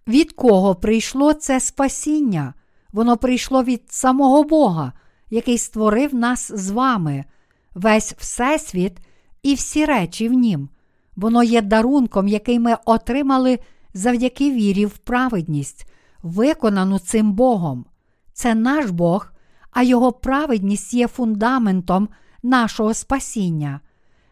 [0.07, 2.53] Від кого прийшло це спасіння?
[2.91, 4.93] Воно прийшло від самого Бога,
[5.33, 7.25] який створив нас з вами,
[7.75, 8.97] весь Всесвіт
[9.43, 10.69] і всі речі в нім.
[11.15, 13.59] Воно є дарунком, який ми отримали
[13.93, 15.91] завдяки вірі в праведність,
[16.23, 17.85] виконану цим Богом.
[18.33, 19.31] Це наш Бог,
[19.71, 22.09] а Його праведність є фундаментом
[22.43, 23.79] нашого спасіння.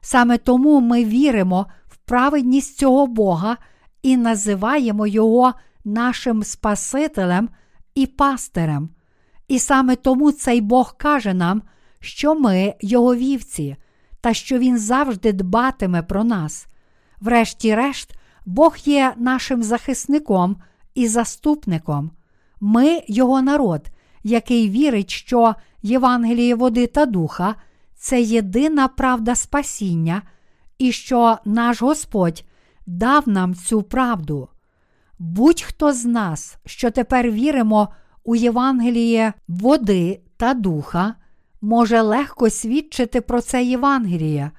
[0.02, 3.58] Саме тому ми віримо в праведність цього Бога
[4.04, 5.54] і називаємо Його
[5.86, 7.50] нашим Спасителем
[7.96, 8.90] і пастирем.
[9.52, 11.62] І саме тому цей Бог каже нам,
[12.00, 13.76] що ми Його вівці,
[14.22, 16.68] та що Він завжди дбатиме про нас.
[17.22, 20.56] Врешті-решт, Бог є нашим захисником
[20.96, 22.12] і заступником.
[22.60, 23.82] Ми Його народ,
[24.24, 27.56] який вірить, що Євангеліє води та духа
[27.96, 30.22] це єдина правда спасіння,
[30.78, 32.44] і що наш Господь
[32.86, 34.48] дав нам цю правду.
[35.20, 37.90] Будь-хто з нас, що тепер віримо
[38.24, 41.16] у Євангеліє води та духа,
[41.62, 44.52] може легко свідчити про це Євангеліє,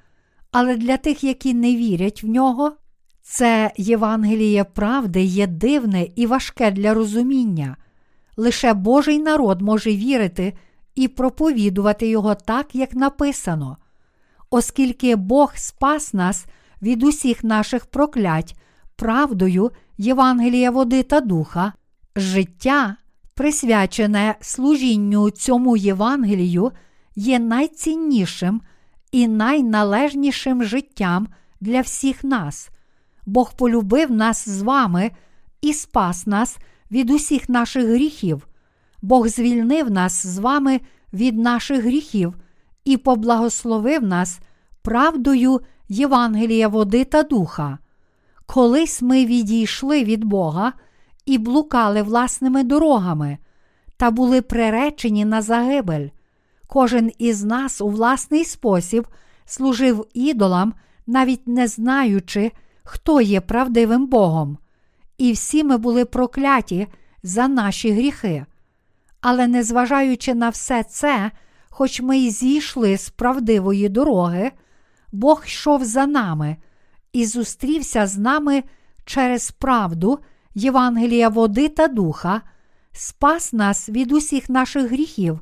[0.51, 2.71] але для тих, які не вірять в нього,
[3.21, 7.77] це Євангеліє правди є дивне і важке для розуміння.
[8.37, 10.53] Лише Божий народ може вірити
[10.95, 13.77] і проповідувати його так, як написано.
[14.49, 16.45] Оскільки Бог спас нас
[16.81, 18.55] від усіх наших проклять
[18.95, 21.73] правдою Євангелія води та духа,
[22.15, 22.95] життя,
[23.35, 26.71] присвячене служінню цьому Євангелію,
[27.15, 28.61] є найціннішим
[29.11, 31.27] і найналежнішим життям
[31.61, 32.69] для всіх нас.
[33.25, 35.11] Бог полюбив нас з вами
[35.61, 36.57] і спас нас
[36.91, 38.47] від усіх наших гріхів.
[39.01, 40.81] Бог звільнив нас з вами
[41.13, 42.35] від наших гріхів
[42.85, 44.39] і поблагословив нас
[44.81, 47.77] правдою Євангелія води та духа.
[48.45, 50.73] Колись ми відійшли від Бога
[51.25, 53.37] і блукали власними дорогами
[53.97, 56.07] та були приречені на загибель.
[56.67, 59.07] Кожен із нас у власний спосіб
[59.45, 60.73] служив ідолам,
[61.07, 62.51] навіть не знаючи,
[62.83, 64.57] хто є правдивим Богом.
[65.17, 66.87] І всі ми були прокляті
[67.23, 68.45] за наші гріхи.
[69.21, 71.31] Але незважаючи на все це,
[71.69, 74.51] хоч ми й зійшли з правдивої дороги,
[75.11, 76.57] Бог йшов за нами
[77.13, 78.63] і зустрівся з нами
[79.05, 80.19] через правду
[80.55, 82.41] Євангелія води та духа,
[82.91, 85.39] спас нас від усіх наших гріхів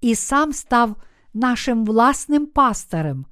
[0.00, 0.96] і сам став
[1.34, 3.24] нашим власним пастирем.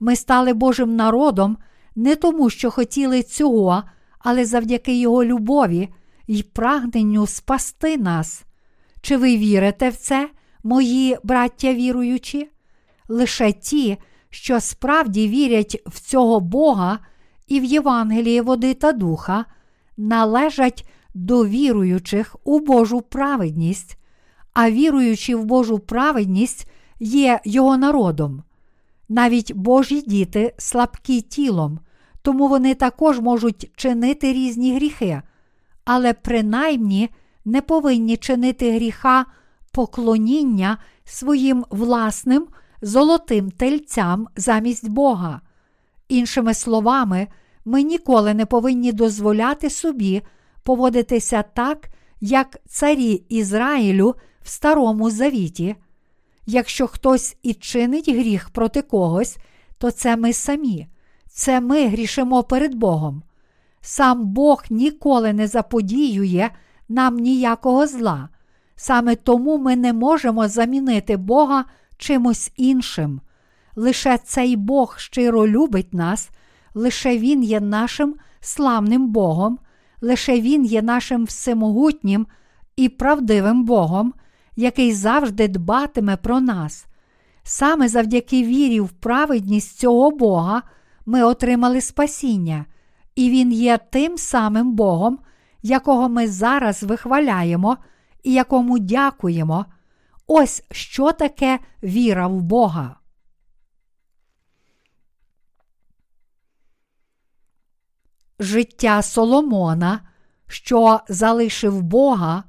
[0.00, 1.58] Ми стали Божим народом
[1.96, 3.82] не тому, що хотіли цього,
[4.18, 5.88] але завдяки Його любові
[6.26, 8.44] і прагненню спасти нас.
[9.00, 10.30] Чи ви вірите в це,
[10.62, 12.50] мої браття віруючі?
[13.08, 13.96] Лише ті,
[14.30, 16.98] що справді вірять в цього Бога
[17.46, 19.44] і в Євангеліє води та духа,
[19.96, 23.98] належать до віруючих у Божу праведність,
[24.52, 26.70] а віруючи в Божу праведність
[27.00, 28.42] є Його народом.
[29.08, 31.80] Навіть Божі діти слабкі тілом,
[32.22, 35.22] тому вони також можуть чинити різні гріхи,
[35.84, 37.10] але принаймні
[37.44, 39.26] не повинні чинити гріха
[39.72, 42.46] поклоніння своїм власним
[42.82, 45.40] золотим тельцям замість Бога.
[46.08, 47.26] Іншими словами,
[47.66, 50.22] ми ніколи не повинні дозволяти собі
[50.62, 51.88] поводитися так,
[52.20, 55.76] як царі Ізраїлю в Старому Завіті.
[56.46, 59.36] Якщо хтось і чинить гріх проти когось,
[59.78, 60.86] то це ми самі,
[61.28, 63.22] це ми грішимо перед Богом.
[63.80, 66.50] Сам Бог ніколи не заподіює
[66.88, 68.28] нам ніякого зла.
[68.76, 71.64] Саме тому ми не можемо замінити Бога
[71.98, 73.20] чимось іншим.
[73.76, 76.30] Лише цей Бог щиро любить нас,
[76.76, 79.58] лише Він є нашим славним Богом,
[80.00, 82.26] лише Він є нашим всемогутнім
[82.76, 84.14] і правдивим Богом,
[84.56, 86.86] який завжди дбатиме про нас.
[87.42, 90.62] Саме завдяки вірі в праведність цього Бога
[91.06, 92.64] ми отримали спасіння,
[93.14, 95.18] і Він є тим самим Богом,
[95.62, 97.76] якого ми зараз вихваляємо
[98.22, 99.66] і якому дякуємо.
[100.26, 102.96] Ось що таке віра в Бога.
[108.38, 110.00] Життя Соломона,
[110.46, 112.44] що залишив Бога,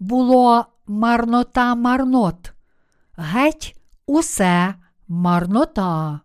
[0.00, 2.52] було марнота марнот,
[3.16, 4.74] геть усе
[5.08, 6.20] марнота.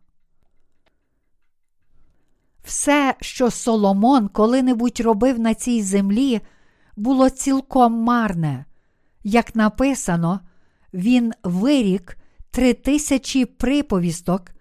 [2.64, 6.42] Все, що Соломон коли-небудь робив на цій землі,
[6.96, 8.66] було цілком марне.
[9.24, 10.40] Як написано,
[10.94, 12.18] він вирік
[12.52, 14.52] три тисячі приповісток,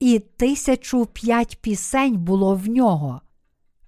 [0.00, 3.20] і тисячу п'ять пісень було в нього.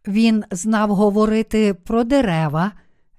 [0.09, 2.73] Він знав говорити про дерева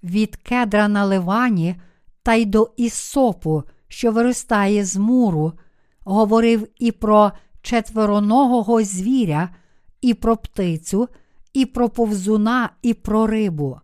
[0.04, 1.76] від кедра на ливані
[2.24, 5.54] та й до ісопу, що виростає з муру,
[6.00, 7.32] говорив і про
[7.62, 9.50] четвероногого звіря,
[10.02, 11.08] і про птицю,
[11.54, 13.80] і про повзуна, і про рибу.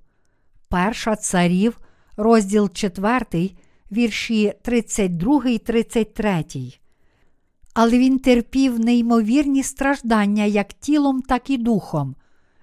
[0.69, 1.79] Перша царів,
[2.17, 3.51] розділ 4,
[3.91, 6.45] вірші 32, 33.
[7.73, 12.15] Але він терпів неймовірні страждання як тілом, так і духом.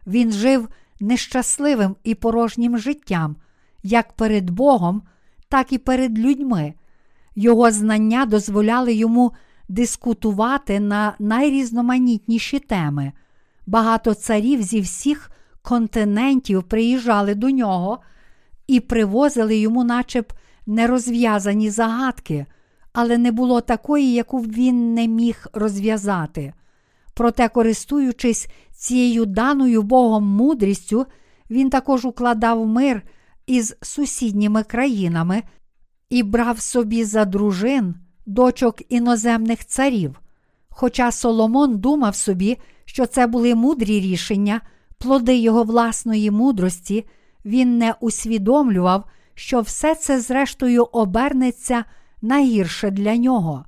[0.06, 0.68] Він жив
[1.00, 3.36] нещасливим і порожнім життям,
[3.82, 5.02] як перед Богом,
[5.48, 6.74] так і перед людьми.
[7.34, 9.32] Його знання дозволяли йому
[9.68, 13.12] дискутувати на найрізноманітніші теми.
[13.66, 15.30] Багато царів зі всіх
[15.62, 17.98] континентів приїжджали до нього
[18.66, 20.32] і привозили йому, начеб
[20.66, 22.46] нерозв'язані загадки,
[22.92, 26.52] але не було такої, яку б він не міг розв'язати.
[27.14, 31.06] Проте, користуючись цією даною Богом мудрістю,
[31.50, 33.02] він також укладав мир
[33.46, 35.42] із сусідніми країнами
[36.10, 37.94] і брав собі за дружин
[38.26, 40.20] дочок іноземних царів.
[40.68, 44.60] Хоча Соломон думав собі, що це були мудрі рішення,
[44.98, 47.06] плоди його власної мудрості,
[47.44, 49.04] він не усвідомлював,
[49.34, 51.84] що все це, зрештою, обернеться
[52.22, 53.64] найгірше для нього.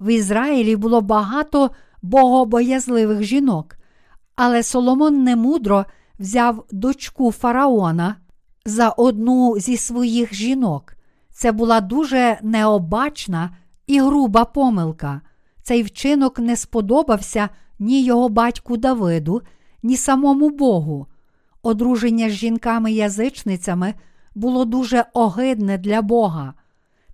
[0.00, 1.70] В Ізраїлі було багато
[2.02, 3.76] богобоязливих жінок,
[4.36, 5.84] але Соломон немудро
[6.18, 8.16] взяв дочку фараона
[8.64, 10.94] за одну зі своїх жінок.
[11.30, 15.20] Це була дуже необачна і груба помилка.
[15.62, 17.48] Цей вчинок не сподобався
[17.78, 19.42] ні його батьку Давиду,
[19.82, 21.06] ні самому Богу.
[21.62, 23.94] Одруження з жінками-язичницями
[24.34, 26.54] було дуже огидне для Бога.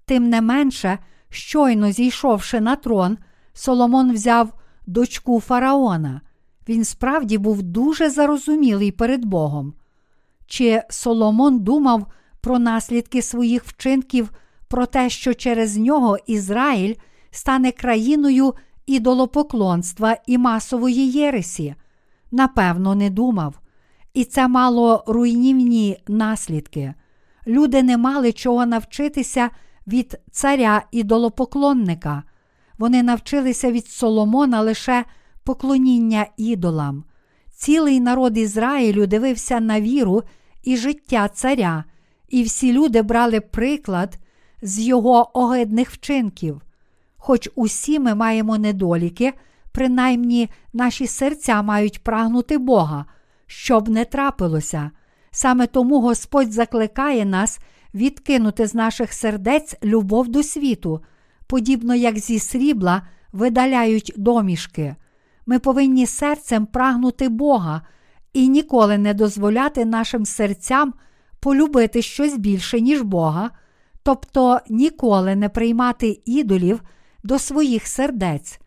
[0.05, 3.19] Тим не менше, щойно зійшовши на трон,
[3.53, 4.53] Соломон взяв
[4.89, 6.21] дочку фараона.
[6.69, 9.75] Він справді був дуже зарозумілий перед Богом.
[10.47, 12.07] Чи Соломон думав
[12.41, 14.31] про наслідки своїх вчинків,
[14.69, 16.95] про те, що через нього Ізраїль
[17.31, 18.55] стане країною
[18.87, 21.75] ідолопоклонства і масової єресі?
[22.31, 23.61] Напевно, не думав.
[24.15, 26.95] І це мало руйнівні наслідки.
[27.47, 29.51] Люди не мали чого навчитися
[29.87, 32.23] від царя ідолопоклонника.
[32.79, 35.05] Вони навчилися від Соломона лише
[35.45, 37.05] поклоніння ідолам.
[37.55, 40.23] Цілий народ Ізраїлю дивився на віру
[40.63, 41.85] і життя царя,
[42.29, 44.19] і всі люди брали приклад
[44.63, 46.63] з його огидних вчинків.
[47.17, 49.33] Хоч усі ми маємо недоліки,
[49.73, 53.05] принаймні наші серця мають прагнути Бога,
[53.47, 54.91] щоб не трапилося.
[55.31, 57.59] Саме тому Господь закликає нас
[57.95, 61.01] відкинути з наших сердець любов до світу,
[61.49, 64.97] подібно як зі срібла видаляють домішки.
[65.47, 67.83] Ми повинні серцем прагнути Бога
[68.33, 70.95] і ніколи не дозволяти нашим серцям
[71.41, 73.51] полюбити щось більше, ніж Бога,
[74.03, 76.83] тобто ніколи не приймати ідолів
[77.25, 78.61] до своїх сердець.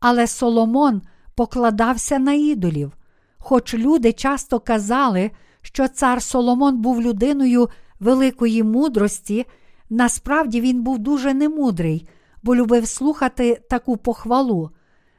[0.00, 1.02] Але Соломон
[1.34, 2.92] покладався на ідолів,
[3.38, 5.30] хоч люди часто казали,
[5.62, 7.68] що цар Соломон був людиною
[8.00, 9.46] великої мудрості,
[9.90, 12.08] насправді він був дуже немудрий,
[12.46, 14.70] бо любив слухати таку похвалу.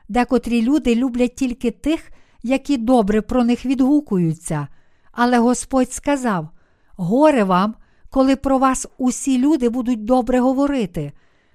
[0.10, 2.12] Декотрі люди люблять тільки тих,
[2.44, 4.68] які добре про них відгукуються.
[5.12, 6.50] Але Господь сказав:
[6.98, 7.76] Горе вам,
[8.10, 11.12] коли про вас усі люди будуть добре говорити,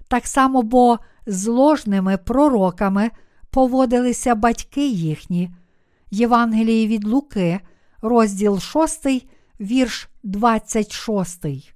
[0.08, 3.10] так само, бо з ложними пророками
[3.50, 5.50] поводилися батьки їхні.
[6.10, 7.60] Євангелії від Луки,
[8.02, 9.06] розділ 6,
[9.60, 11.71] вірш 26.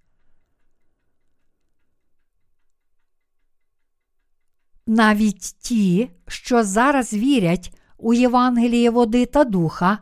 [4.87, 9.99] Навіть ті, що зараз вірять у Євангеліє води та духа,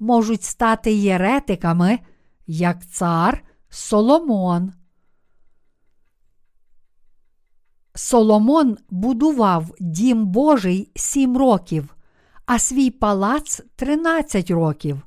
[0.00, 1.98] можуть стати єретиками,
[2.46, 4.72] як цар Соломон.
[7.94, 11.96] Соломон будував дім Божий сім років,
[12.46, 15.02] а свій палац тринадцять років.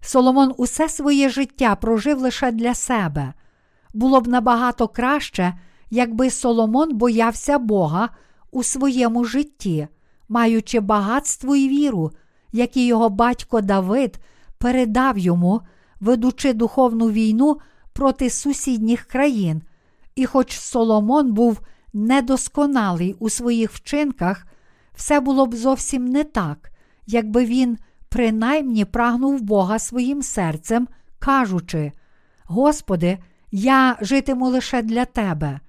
[0.00, 3.32] Соломон усе своє життя прожив лише для себе.
[3.94, 5.58] Було б набагато краще,
[5.90, 8.08] якби Соломон боявся Бога
[8.52, 9.88] у своєму житті,
[10.28, 12.10] маючи багатство і віру,
[12.52, 14.18] які його батько Давид
[14.58, 15.60] передав йому,
[16.00, 17.56] ведучи духовну війну
[17.92, 19.62] проти сусідніх країн.
[20.14, 21.60] І хоч Соломон був
[21.92, 24.46] недосконалий у своїх вчинках,
[24.94, 26.72] все було б зовсім не так,
[27.06, 27.78] якби він
[28.08, 30.88] принаймні прагнув Бога своїм серцем,
[31.18, 31.92] кажучи:
[32.44, 33.18] Господи,
[33.50, 35.60] я житиму лише для Тебе.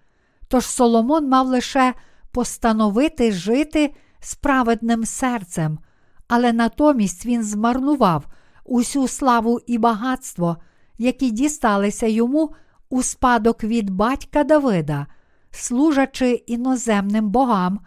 [0.47, 1.93] Тож Соломон мав лише
[2.33, 5.79] постановити жити справедним серцем,
[6.27, 8.27] але натомість він змарнував
[8.65, 10.57] усю славу і багатство,
[10.97, 12.53] які дісталися йому
[12.89, 15.07] у спадок від батька Давида,
[15.51, 17.79] служачи іноземним богам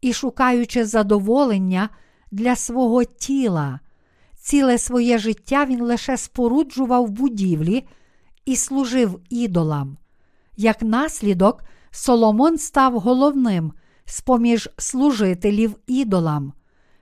[0.00, 1.88] і шукаючи задоволення
[2.30, 3.80] для свого тіла.
[4.36, 7.86] Ціле своє життя він лише споруджував будівлі
[8.44, 9.96] і служив ідолам.
[10.56, 13.72] Як наслідок, Соломон став головним
[14.12, 16.52] з поміж служителів ідолам.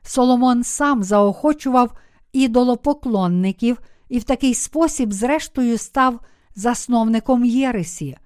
[0.02, 1.92] Соломон сам заохочував
[2.32, 6.20] ідолопоклонників і в такий спосіб, зрештою, став
[6.54, 8.16] засновником Єресі.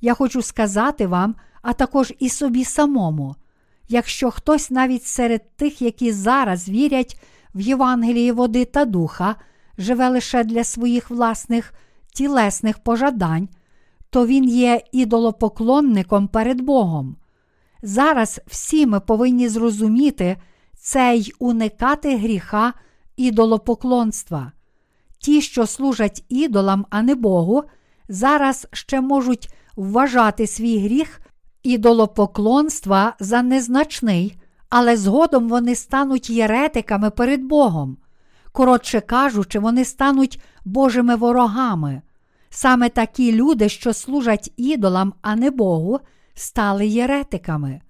[0.00, 3.34] Я хочу сказати вам, а також і собі самому.
[3.88, 7.20] Якщо хтось навіть серед тих, які зараз вірять
[7.54, 9.36] в Євангелії води та духа,
[9.78, 11.74] живе лише для своїх власних
[12.12, 13.48] тілесних пожадань,
[14.10, 17.16] то він є ідолопоклонником перед Богом.
[17.82, 20.36] Зараз всі ми повинні зрозуміти
[20.78, 22.72] це й уникати гріха
[23.16, 24.52] ідолопоклонства.
[25.18, 27.62] Ті, що служать ідолам, а не Богу,
[28.08, 31.20] зараз ще можуть вважати свій гріх
[31.62, 37.96] ідолопоклонства за незначний, але згодом вони стануть єретиками перед Богом.
[38.52, 42.02] Коротше кажучи, вони стануть Божими ворогами.
[42.50, 46.00] Саме такі люди, що служать ідолам, а не Богу,
[46.38, 47.80] стали єретиками.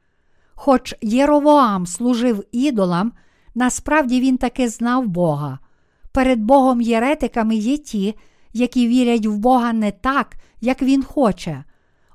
[0.55, 3.13] Хоч Єровоам служив ідолам,
[3.55, 5.59] насправді він таки знав Бога.
[6.13, 8.15] Перед Богом єретиками є ті,
[8.53, 11.65] які вірять в Бога не так, як Він хоче.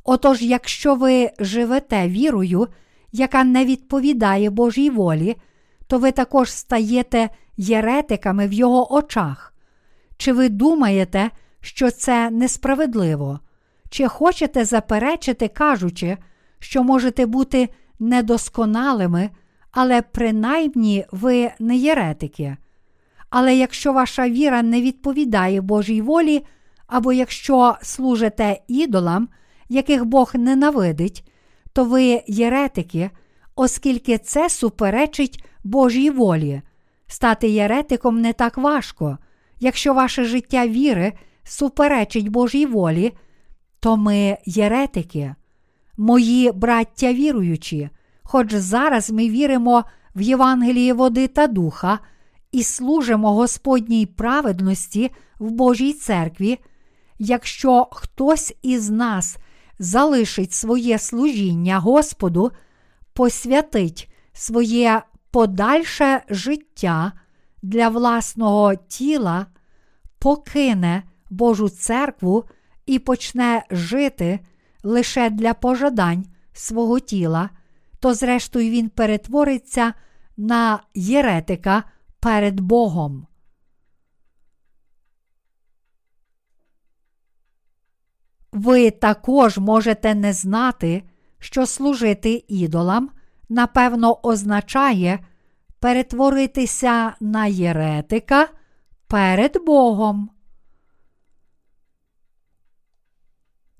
[0.04, 2.68] Отож, якщо ви живете вірою,
[3.12, 5.36] яка не відповідає Божій волі,
[5.88, 9.54] то ви також стаєте єретиками в його очах.
[10.18, 11.30] Чи ви думаєте,
[11.62, 13.40] що це несправедливо?
[13.94, 16.18] Чи хочете заперечити, кажучи,
[16.60, 17.70] що можете бути
[18.00, 19.30] недосконалими,
[19.72, 22.58] але принаймні ви не єретики?
[23.30, 26.46] Але якщо ваша віра не відповідає Божій волі,
[26.88, 29.30] або якщо служите ідолам,
[29.70, 31.28] яких Бог ненавидить,
[31.74, 33.10] то ви єретики,
[33.56, 36.62] оскільки це суперечить Божій волі.
[37.08, 39.18] Стати єретиком не так важко.
[39.60, 41.14] Якщо ваше життя віри
[41.44, 43.14] суперечить Божій волі,
[43.84, 45.36] то ми єретики,
[45.98, 47.90] мої браття віруючі,
[48.22, 49.84] хоч зараз ми віримо
[50.16, 52.00] в Євангеліє води та духа
[52.52, 56.60] і служимо Господній праведності в Божій церкві,
[57.20, 59.38] якщо хтось із нас
[59.80, 62.52] залишить своє служіння Господу,
[63.14, 67.12] посвятить своє подальше життя
[67.62, 69.46] для власного тіла,
[70.20, 72.46] покине Божу церкву
[72.86, 74.40] і почне жити
[74.84, 77.50] лише для пожадань свого тіла,
[78.00, 79.94] то зрештою він перетвориться
[80.38, 81.84] на єретика
[82.20, 83.28] перед Богом.
[88.52, 91.04] Ви також можете не знати,
[91.40, 93.10] що служити ідолам,
[93.50, 95.20] напевно, означає
[95.80, 98.48] перетворитися на єретика
[99.08, 100.30] перед Богом.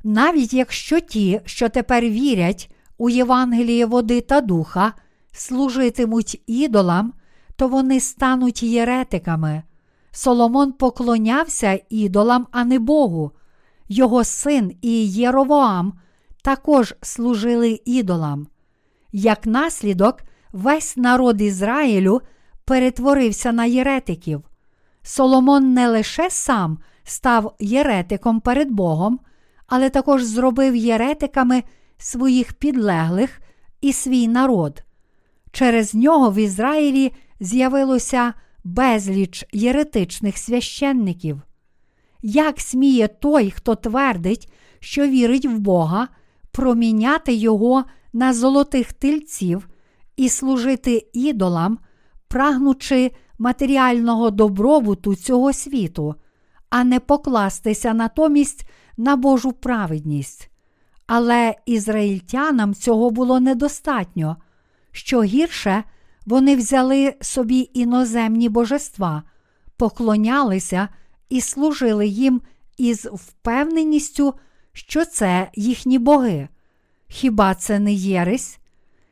[0.04, 4.94] Навіть якщо ті, що тепер вірять у Євангеліє води та духа,
[5.32, 7.14] служитимуть ідолам,
[7.56, 9.64] то вони стануть єретиками.
[10.12, 13.32] Соломон поклонявся ідолам, а не Богу.
[13.90, 15.94] Його син і Єровоам
[16.44, 18.48] також служили ідолам.
[19.12, 22.22] Як наслідок, весь народ Ізраїлю
[22.66, 24.44] перетворився на єретиків.
[25.02, 29.20] Соломон не лише сам став єретиком перед Богом,
[29.76, 31.64] але також зробив єретиками
[31.98, 33.42] своїх підлеглих
[33.82, 34.84] і свій народ.
[35.52, 41.42] Через нього в Ізраїлі з'явилося безліч єретичних священників.
[42.22, 46.08] Як сміє той, хто твердить, що вірить в Бога,
[46.52, 49.70] проміняти його на золотих тельців
[50.18, 51.78] і служити ідолам,
[52.28, 56.16] прагнучи матеріального добробуту цього світу,
[56.70, 58.66] а не покластися натомість
[58.98, 60.50] на Божу праведність.
[61.08, 64.38] Але ізраїльтянам цього було недостатньо.
[64.92, 65.84] Що гірше,
[66.26, 69.24] вони взяли собі іноземні божества,
[69.78, 70.90] поклонялися
[71.30, 72.42] і служили їм
[72.78, 74.34] із впевненістю,
[74.74, 76.48] що це їхні боги.
[77.08, 78.60] Хіба це не єресь?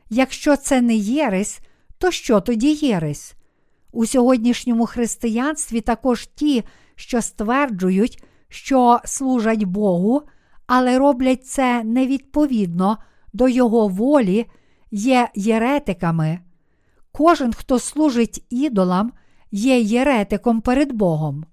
[0.09, 1.59] Якщо це не єресь,
[1.97, 3.33] то що тоді єресь?
[3.91, 6.63] У сьогоднішньому християнстві також ті,
[6.95, 10.21] що стверджують, що служать Богу,
[10.67, 12.97] але роблять це невідповідно
[13.33, 14.45] до Його волі,
[14.91, 16.39] є єретиками.
[17.11, 19.11] Кожен, хто служить ідолам,
[19.51, 21.45] є єретиком перед Богом.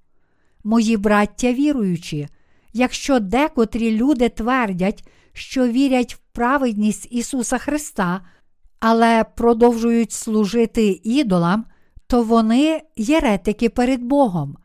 [0.64, 2.28] Мої браття віруючі,
[2.72, 8.20] якщо декотрі люди твердять, що вірять в праведність Ісуса Христа,
[8.80, 11.64] але продовжують служити ідолам,
[12.06, 14.56] то вони єретики перед Богом,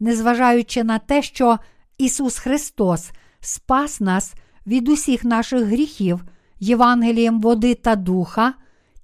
[0.00, 1.58] незважаючи на те, що
[1.98, 4.34] Ісус Христос спас нас
[4.66, 6.24] від усіх наших гріхів
[6.60, 8.54] Євангелієм води та духа,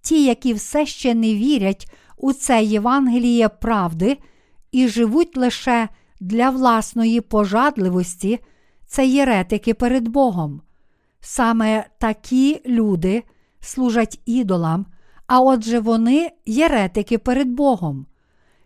[0.03, 4.19] ті, які все ще не вірять у це Євангеліє правди
[4.73, 5.89] і живуть лише
[6.21, 8.39] для власної пожадливості,
[8.87, 10.61] це єретики перед Богом.
[11.21, 13.23] Саме такі люди
[13.61, 14.87] служать ідолам,
[15.27, 18.07] а отже, вони єретики перед Богом.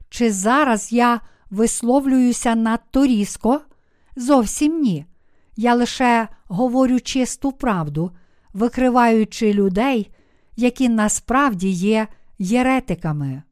[0.08, 1.20] Чи зараз я
[1.50, 3.60] висловлююся надто різко?
[4.18, 5.06] Зовсім ні.
[5.56, 8.10] Я лише говорю чисту правду,
[8.52, 10.10] викриваючи людей,
[10.56, 12.08] які насправді є
[12.38, 13.42] єретиками.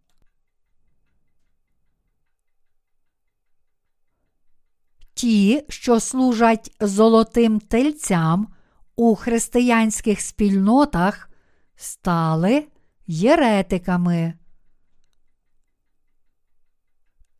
[5.14, 8.48] Ті, що служать золотим тельцям
[8.96, 11.30] у християнських спільнотах,
[11.76, 12.66] стали
[13.06, 14.34] єретиками.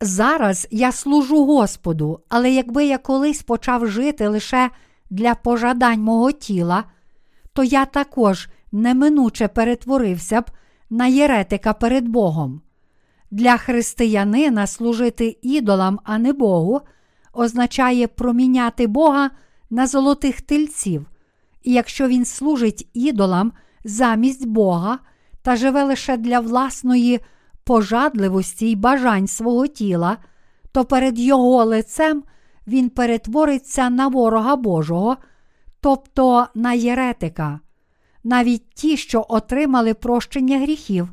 [0.01, 4.69] Зараз я служу Господу, але якби я колись почав жити лише
[5.09, 6.83] для пожадань мого тіла,
[7.53, 10.45] то я також неминуче перетворився б
[10.89, 12.61] на єретика перед Богом.
[13.31, 16.81] Для християнина служити ідолам, а не Богу,
[17.33, 19.29] означає проміняти Бога
[19.69, 21.05] на золотих тельців,
[21.63, 23.51] і якщо він служить ідолам
[23.83, 24.99] замість Бога
[25.41, 27.19] та живе лише для власної
[27.67, 30.17] пожадливості й бажань свого тіла,
[30.71, 32.23] то перед його лицем
[32.67, 35.17] він перетвориться на ворога Божого,
[35.81, 37.59] тобто на єретика.
[38.23, 41.09] Навіть ті, що отримали прощення гріхів,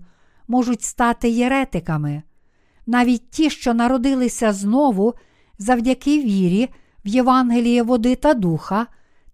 [0.48, 2.22] можуть стати єретиками.
[2.86, 5.14] Навіть ті, що народилися знову
[5.58, 6.68] завдяки вірі
[7.04, 8.86] в Євангеліє води та духа,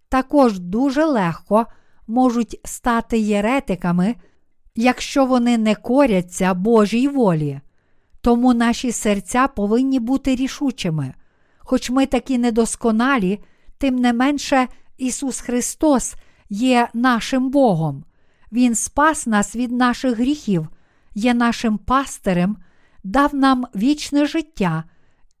[0.09, 1.65] також дуже легко
[2.07, 4.15] можуть стати єретиками,
[4.75, 7.59] якщо вони не коряться Божій волі.
[8.21, 11.13] Тому наші серця повинні бути рішучими.
[11.57, 13.39] Хоч ми такі недосконалі,
[13.77, 14.67] тим не менше
[14.97, 16.15] Ісус Христос
[16.49, 18.03] є нашим Богом.
[18.51, 20.67] Він спас нас від наших гріхів,
[21.15, 22.57] є нашим пастирем,
[23.03, 24.83] дав нам вічне життя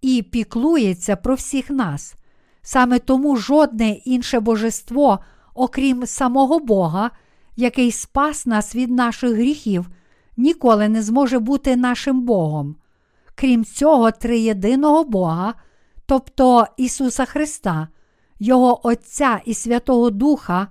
[0.01, 2.15] і піклується про всіх нас.
[2.61, 5.19] Саме тому жодне інше божество,
[5.53, 7.11] окрім самого Бога,
[7.55, 9.89] який спас нас від наших гріхів,
[10.37, 12.75] ніколи не зможе бути нашим Богом.
[13.35, 15.53] Крім цього, триєдиного Бога,
[16.05, 17.87] тобто Ісуса Христа,
[18.39, 20.67] Його Отця і Святого Духа,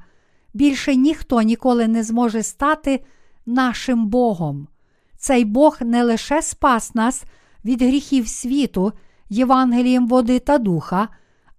[0.55, 3.05] більше ніхто ніколи не зможе стати
[3.47, 4.69] нашим Богом.
[5.17, 7.25] Цей Бог не лише спас нас
[7.65, 8.93] від гріхів світу,
[9.29, 11.09] Євангелієм води та духа,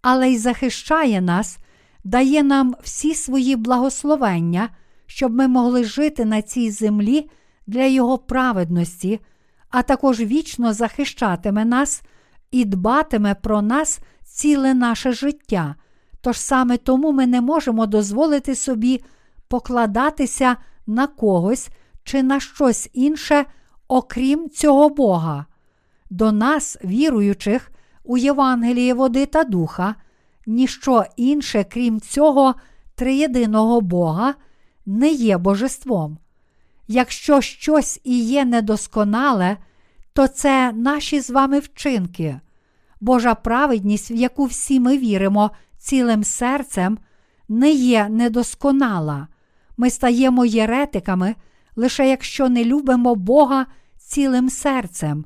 [0.02, 1.58] але й захищає нас,
[2.04, 4.70] дає нам всі свої благословення,
[5.12, 7.30] щоб ми могли жити на цій землі
[7.68, 9.20] для Його праведності,
[9.70, 12.04] а також вічно захищатиме нас
[12.52, 15.76] і дбатиме про нас ціле наше життя.
[16.22, 19.04] Тож саме тому ми не можемо дозволити собі
[19.48, 20.56] покладатися
[20.88, 21.70] на когось
[22.04, 23.46] чи на щось інше,
[23.88, 25.46] окрім цього Бога.
[26.10, 27.72] До нас, віруючих
[28.04, 29.96] у Євангелії води та духа,
[30.46, 32.56] ніщо інше, крім цього
[32.96, 34.36] триєдиного Бога,
[34.86, 36.18] не є божеством.
[36.88, 39.58] Якщо щось і є недосконале,
[40.14, 42.40] то це наші з вами вчинки.
[43.02, 46.98] Божа праведність, в яку всі ми віримо цілим серцем,
[47.50, 49.28] не є недосконала.
[49.78, 51.36] Ми стаємо єретиками,
[51.76, 53.66] лише якщо не любимо Бога
[53.98, 55.26] цілим серцем,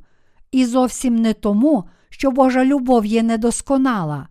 [0.52, 4.28] і зовсім не тому, що Божа любов є недосконала.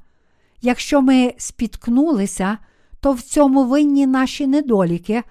[0.63, 2.59] Якщо ми спіткнулися,
[3.05, 5.23] то в цьому винні наші недоліки,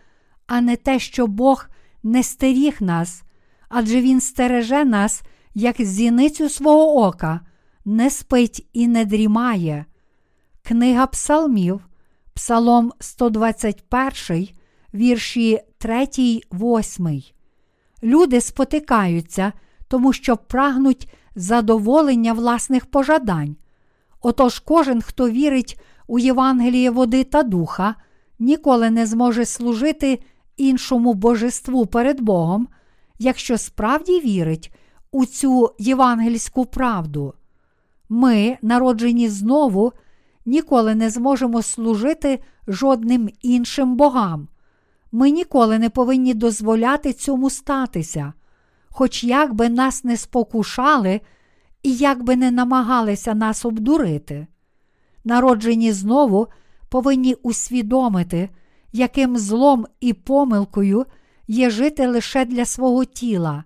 [0.47, 1.65] а не те, що Бог
[2.03, 3.23] не стеріг нас,
[3.69, 7.39] адже Він стереже нас, як зіницю свого ока,
[7.85, 9.85] не спить і не дрімає.
[10.61, 11.81] Книга Псалмів,
[12.33, 14.47] Псалом 121,
[14.93, 16.07] вірші 3,
[16.51, 17.23] 8.
[18.03, 19.53] Люди спотикаються,
[19.87, 23.55] тому що прагнуть задоволення власних пожадань.
[24.21, 27.95] Отож, кожен, хто вірить у Євангеліє води та духа,
[28.39, 30.19] ніколи не зможе служити
[30.57, 32.67] іншому божеству перед Богом,
[33.19, 34.75] якщо справді вірить
[35.11, 37.33] у цю євангельську правду.
[38.09, 39.93] Ми, народжені знову,
[40.45, 44.47] ніколи не зможемо служити жодним іншим богам.
[45.11, 48.33] Ми ніколи не повинні дозволяти цьому статися,
[48.89, 51.21] хоч як би нас не спокушали
[51.83, 54.47] і як би не намагалися нас обдурити.
[55.23, 56.47] Народжені знову
[56.89, 58.49] повинні усвідомити,
[58.91, 61.05] яким злом і помилкою
[61.47, 63.63] є жити лише для свого тіла.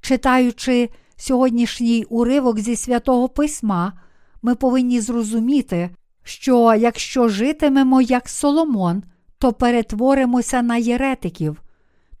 [0.00, 3.92] Читаючи сьогоднішній уривок зі святого письма,
[4.42, 5.90] ми повинні зрозуміти,
[6.22, 9.02] що якщо житимемо як Соломон,
[9.38, 11.62] то перетворимося на єретиків.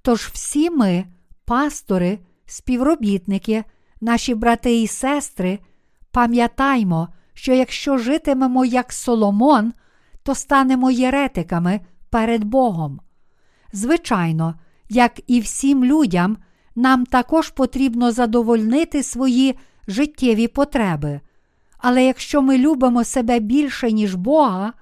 [0.02, 1.04] Тож всі ми,
[1.44, 3.64] пастори, співробітники,
[4.00, 5.58] наші брати і сестри,
[6.10, 7.08] пам'ятаймо,
[7.40, 9.72] що якщо житимемо як Соломон,
[10.22, 11.80] то станемо єретиками
[12.10, 13.00] перед Богом.
[13.72, 14.54] Звичайно,
[14.88, 16.36] як і всім людям,
[16.76, 21.20] нам також потрібно задовольнити свої життєві потреби.
[21.78, 24.72] Але якщо ми любимо себе більше, ніж Бога,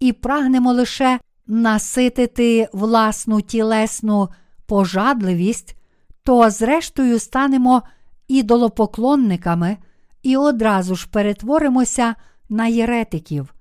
[0.00, 4.28] і прагнемо лише наситити власну тілесну
[4.66, 5.76] пожадливість,
[6.24, 7.82] то зрештою станемо
[8.28, 9.76] ідолопоклонниками
[10.22, 12.14] і одразу ж перетворимося
[12.48, 13.54] на єретиків.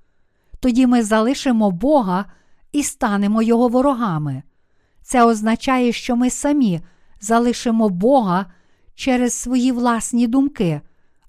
[0.60, 2.26] Тоді ми залишимо Бога
[2.72, 4.44] і станемо Його ворогами.
[5.02, 6.82] Це означає, що ми самі
[7.22, 8.46] залишимо Бога
[8.96, 10.82] через свої власні думки,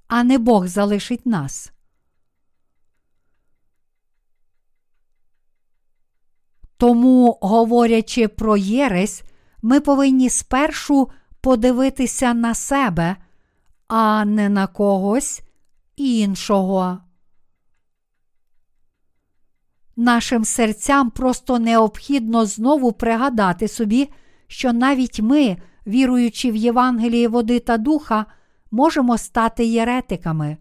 [0.08, 1.72] а не Бог залишить нас.
[6.76, 9.22] Тому, говорячи про єресь,
[9.62, 11.10] ми повинні спершу
[11.40, 13.16] подивитися на себе,
[13.94, 15.42] а не на когось
[15.96, 16.98] іншого.
[19.96, 24.10] Нашим серцям просто необхідно знову пригадати собі,
[24.46, 28.26] що навіть ми, віруючи в Євангеліє води та духа,
[28.70, 30.56] можемо стати єретиками.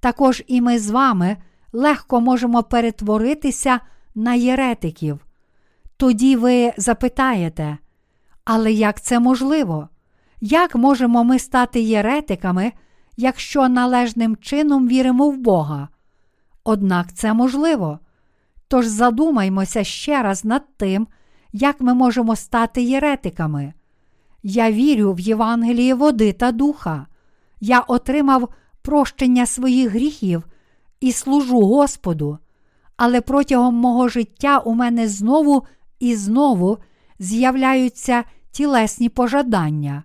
[0.00, 1.36] також і ми з вами
[1.72, 3.80] легко можемо перетворитися
[4.14, 5.26] на єретиків.
[5.96, 7.78] Тоді ви запитаєте,
[8.44, 9.88] але як це можливо?
[10.44, 12.72] Як можемо ми стати єретиками,
[13.16, 15.88] якщо належним чином віримо в Бога?
[16.64, 17.98] Однак це можливо.
[18.68, 21.06] Тож задумаймося ще раз над тим,
[21.52, 23.72] як ми можемо стати єретиками.
[24.42, 27.06] Я вірю в Євангеліє води та духа.
[27.60, 28.48] Я отримав
[28.82, 30.44] прощення своїх гріхів
[31.00, 32.38] і служу Господу.
[32.96, 35.66] Але протягом мого життя у мене знову
[36.00, 36.78] і знову
[37.18, 40.02] з'являються тілесні пожадання.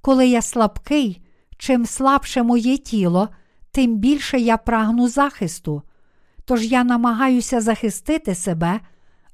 [0.00, 1.22] Коли я слабкий,
[1.58, 3.28] чим слабше моє тіло,
[3.70, 5.82] тим більше я прагну захисту.
[6.44, 8.80] Тож я намагаюся захистити себе,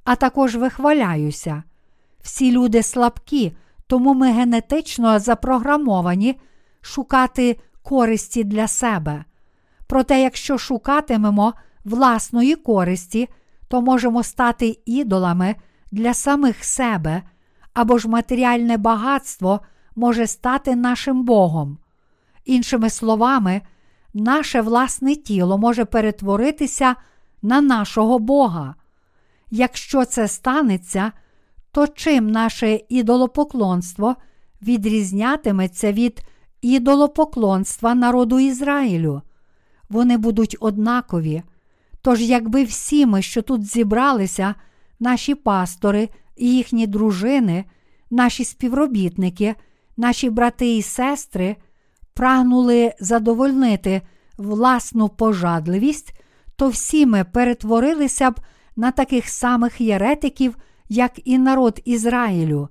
[0.04, 1.62] а також вихваляюся.
[2.22, 3.56] Всі люди слабкі,
[3.86, 6.40] тому ми генетично запрограмовані
[6.80, 9.24] шукати користі для себе.
[9.86, 11.54] Проте, якщо шукатимемо
[11.84, 13.28] власної користі,
[13.68, 15.54] то можемо стати ідолами
[15.92, 17.22] для самих себе,
[17.74, 19.60] або ж матеріальне багатство
[19.96, 21.78] може стати нашим Богом.
[22.44, 23.60] Іншими словами,
[24.14, 26.96] наше власне тіло може перетворитися
[27.42, 28.74] на нашого Бога.
[29.50, 31.12] Якщо це станеться,
[31.72, 34.16] то чим наше ідолопоклонство
[34.62, 36.22] відрізнятиметься від
[36.62, 39.22] ідолопоклонства народу Ізраїлю?
[39.88, 41.42] Вони будуть однакові.
[42.02, 44.54] Тож, якби всі ми, що тут зібралися,
[45.00, 47.64] наші пастори і їхні дружини,
[48.10, 49.54] наші співробітники,
[49.96, 51.56] наші брати і сестри
[52.14, 54.02] прагнули задовольнити
[54.38, 56.20] власну пожадливість,
[56.56, 58.40] то всі ми перетворилися б
[58.76, 60.56] на таких самих єретиків,
[60.88, 62.68] як і народ Ізраїлю.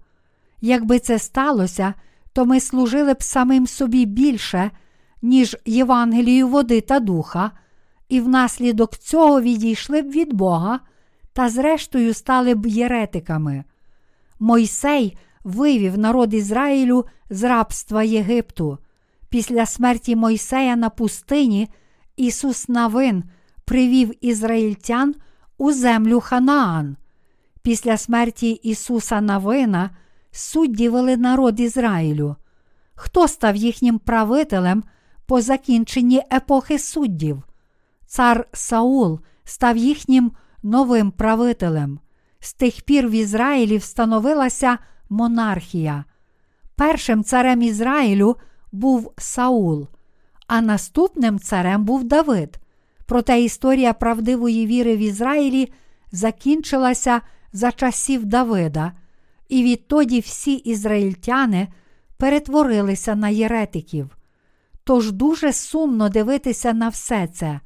[0.62, 1.94] Якби це сталося,
[2.34, 4.72] то ми служили б самим собі більше,
[5.22, 7.52] ніж Євангелію води та духа,
[8.10, 10.80] і внаслідок цього відійшли б від Бога
[11.34, 13.64] та, зрештою, стали б єретиками.
[14.40, 18.78] Мойсей вивів народ Ізраїлю з рабства Єгипту.
[19.30, 21.70] Після смерті Мойсея на пустині
[22.18, 23.24] Ісус Навин
[23.66, 25.16] привів ізраїльтян
[25.58, 26.98] у землю Ханаан.
[27.62, 29.90] Після смерті Ісуса Навина
[30.32, 32.36] судді вели народ Ізраїлю.
[32.96, 34.84] Хто став їхнім правителем
[35.26, 37.44] по закінченні епохи суддів?
[38.06, 40.32] Цар Саул став їхнім
[40.64, 42.00] новим правителем.
[42.40, 44.78] З тих пір в Ізраїлі встановилася
[45.14, 46.06] монархія.
[46.76, 48.36] Першим царем Ізраїлю
[48.72, 49.88] був Саул,
[50.48, 52.58] а наступним царем був Давид.
[53.06, 55.74] Проте історія правдивої віри в Ізраїлі
[56.12, 57.22] закінчилася
[57.54, 58.92] за часів Давида,
[59.50, 61.68] і відтоді всі ізраїльтяни
[62.18, 64.18] перетворилися на єретиків.
[64.84, 67.60] Тож дуже сумно дивитися на все це.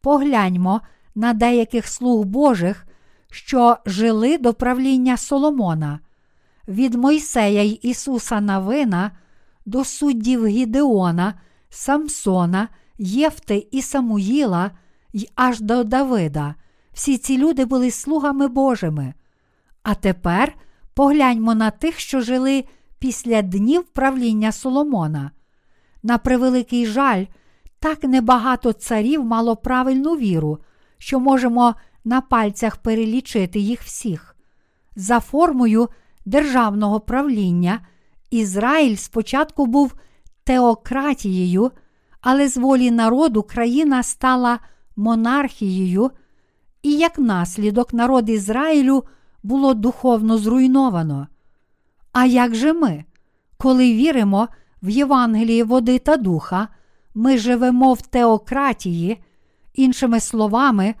[0.00, 0.80] Погляньмо
[1.14, 2.86] на деяких слуг Божих,
[3.30, 6.00] що жили до правління Соломона,
[6.68, 9.10] від Мойсея й Ісуса Навина
[9.66, 11.34] до суддів Гідеона,
[11.70, 14.70] Самсона, Єфти і Самуїла
[15.12, 16.54] й аж до Давида.
[16.92, 19.14] Всі ці люди були слугами Божими.
[19.82, 20.54] А тепер
[20.94, 22.64] погляньмо на тих, що жили
[22.98, 25.30] після днів правління Соломона.
[26.02, 27.24] На превеликий жаль,
[27.78, 30.58] так небагато царів мало правильну віру,
[30.98, 34.36] що можемо на пальцях перелічити їх всіх.
[34.96, 35.88] За формою
[36.24, 37.80] державного правління.
[38.30, 39.94] Ізраїль спочатку був
[40.44, 41.70] теократією,
[42.20, 44.58] але з волі народу країна стала
[44.96, 46.10] монархією,
[46.82, 49.04] і як наслідок народ Ізраїлю
[49.42, 51.28] було духовно зруйновано.
[52.12, 53.04] А як же ми,
[53.58, 54.48] коли віримо
[54.82, 56.68] в Євангеліє води та духа,
[57.14, 59.24] ми живемо в теократії,
[59.74, 60.94] іншими словами,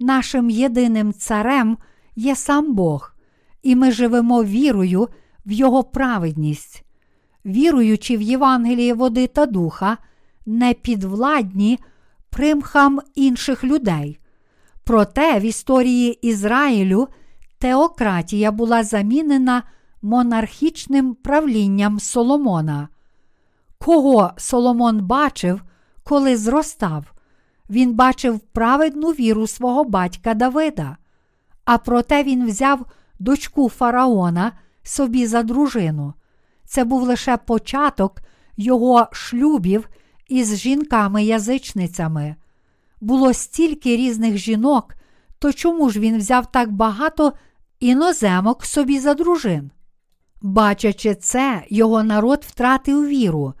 [0.00, 1.78] нашим єдиним царем
[2.16, 3.14] є сам Бог,
[3.68, 5.08] і ми живемо вірою
[5.46, 6.84] в Його праведність,
[7.46, 9.98] віруючи в Євангеліє води та духа,
[10.46, 11.78] не підвладні
[12.30, 14.18] примхам інших людей.
[14.84, 17.08] Проте в історії Ізраїлю
[17.58, 19.62] теократія була замінена
[20.02, 22.88] монархічним правлінням Соломона.
[23.78, 25.62] Кого Соломон бачив,
[26.04, 27.04] коли зростав?
[27.70, 30.96] Він бачив праведну віру свого батька Давида,
[31.64, 32.86] а проте він взяв
[33.18, 34.52] дочку фараона
[34.82, 36.14] собі за дружину.
[36.64, 38.20] Це був лише початок
[38.56, 39.88] його шлюбів
[40.28, 42.34] із жінками-язичницями.
[43.00, 44.94] Було стільки різних жінок,
[45.38, 47.32] то чому ж він взяв так багато
[47.80, 49.70] іноземок собі за дружин?
[50.42, 53.54] Бачачи це, його народ втратив віру.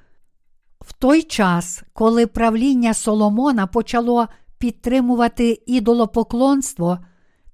[0.80, 4.28] В той час, коли правління Соломона почало
[4.58, 6.98] підтримувати ідолопоклонство,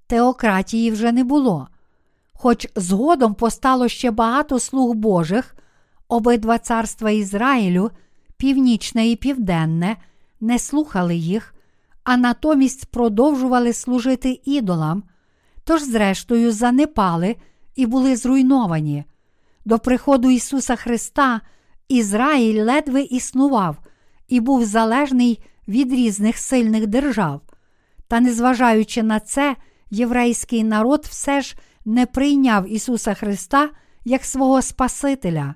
[0.06, 1.68] теократії вже не було.
[2.44, 5.56] Хоч згодом постало ще багато слуг Божих,
[6.08, 7.90] обидва царства Ізраїлю,
[8.36, 9.96] північне і південне,
[10.40, 11.54] не слухали їх,
[12.02, 15.02] а натомість продовжували служити ідолам,
[15.64, 17.36] тож, зрештою, занепали
[17.76, 19.04] і були зруйновані.
[19.64, 21.40] До приходу Ісуса Христа
[21.88, 23.76] Ізраїль ледве існував
[24.28, 27.40] і був залежний від різних сильних держав.
[28.08, 29.56] Та, незважаючи на це,
[29.90, 33.70] єврейський народ все ж не прийняв Ісуса Христа
[34.04, 35.54] як свого Спасителя.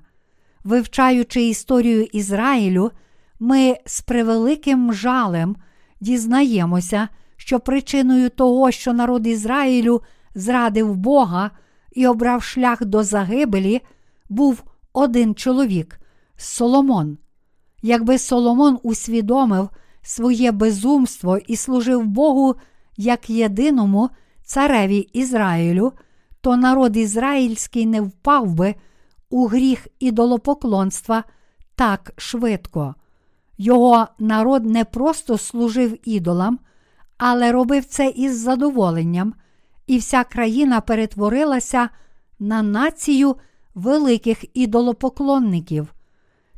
[0.63, 2.91] Вивчаючи історію Ізраїлю,
[3.39, 5.55] ми з превеликим жалем
[6.01, 7.07] дізнаємося,
[7.37, 10.01] що причиною того, що народ Ізраїлю
[10.35, 11.51] зрадив Бога
[11.91, 13.81] і обрав шлях до загибелі,
[14.29, 14.63] був
[14.93, 15.99] один чоловік
[16.37, 17.17] Соломон.
[17.81, 19.69] Якби Соломон усвідомив
[20.01, 22.55] своє безумство і служив Богу
[22.97, 24.09] як єдиному
[24.43, 25.93] цареві Ізраїлю,
[26.41, 28.75] то народ ізраїльський не впав би
[29.29, 31.23] у гріх ідолопоклонства
[31.75, 32.95] так швидко.
[33.57, 36.59] Його народ не просто служив ідолам,
[37.17, 39.33] але робив це із задоволенням,
[39.87, 41.89] і вся країна перетворилася
[42.39, 43.35] на націю
[43.75, 45.93] великих ідолопоклонників.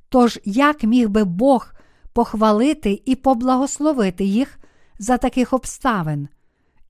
[0.10, 1.74] Тож, як міг би Бог
[2.14, 4.60] похвалити і поблагословити їх
[5.00, 6.28] за таких обставин?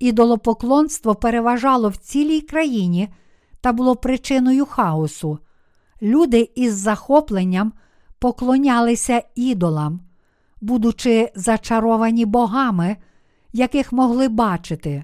[0.02, 3.10] Ідолопоклонство переважало в цілій країні
[3.62, 5.40] та було причиною хаосу.
[6.02, 7.74] Люди із захопленням
[8.20, 10.00] поклонялися ідолам,
[10.62, 12.98] будучи зачаровані богами,
[13.54, 15.04] яких могли бачити.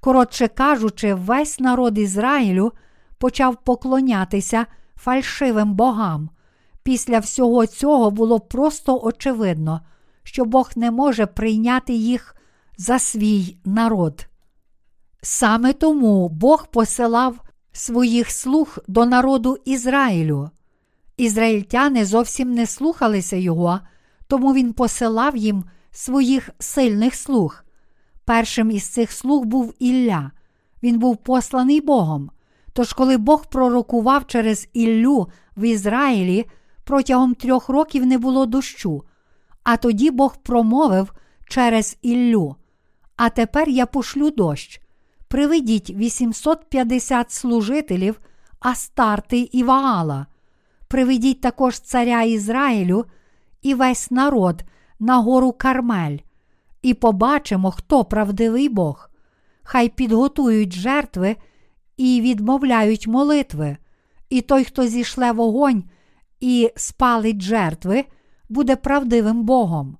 [0.00, 2.72] Коротше кажучи, весь народ Ізраїлю
[3.18, 4.66] почав поклонятися
[4.96, 6.30] фальшивим богам.
[6.82, 9.80] Після всього цього було просто очевидно,
[10.22, 12.34] що Бог не може прийняти їх
[12.76, 14.26] за свій народ.
[15.22, 17.40] Саме тому Бог посилав
[17.72, 20.50] своїх слуг до народу Ізраїлю.
[21.16, 23.80] Ізраїльтяни зовсім не слухалися його,
[24.26, 27.64] тому він посилав їм своїх сильних слуг.
[28.24, 30.30] Першим із цих слуг був Ілля.
[30.82, 32.30] Він був посланий Богом.
[32.72, 36.44] Тож, коли Бог пророкував через Іллю в Ізраїлі,
[36.84, 39.04] протягом трьох років не було дощу,
[39.62, 41.12] а тоді Бог промовив
[41.48, 42.56] через Іллю.
[43.16, 44.80] А тепер я пошлю дощ.
[45.28, 48.20] Приведіть 850 служителів
[48.60, 50.26] Астарти і Ваала.
[50.88, 53.04] Приведіть також царя Ізраїлю
[53.62, 54.64] і весь народ
[55.00, 56.18] на гору Кармель,
[56.82, 59.10] і побачимо, хто правдивий Бог.
[59.62, 61.36] Хай підготують жертви
[61.96, 63.76] і відмовляють молитви,
[64.30, 65.84] і той, хто зійшле вогонь
[66.40, 68.04] і спалить жертви,
[68.48, 69.96] буде правдивим Богом.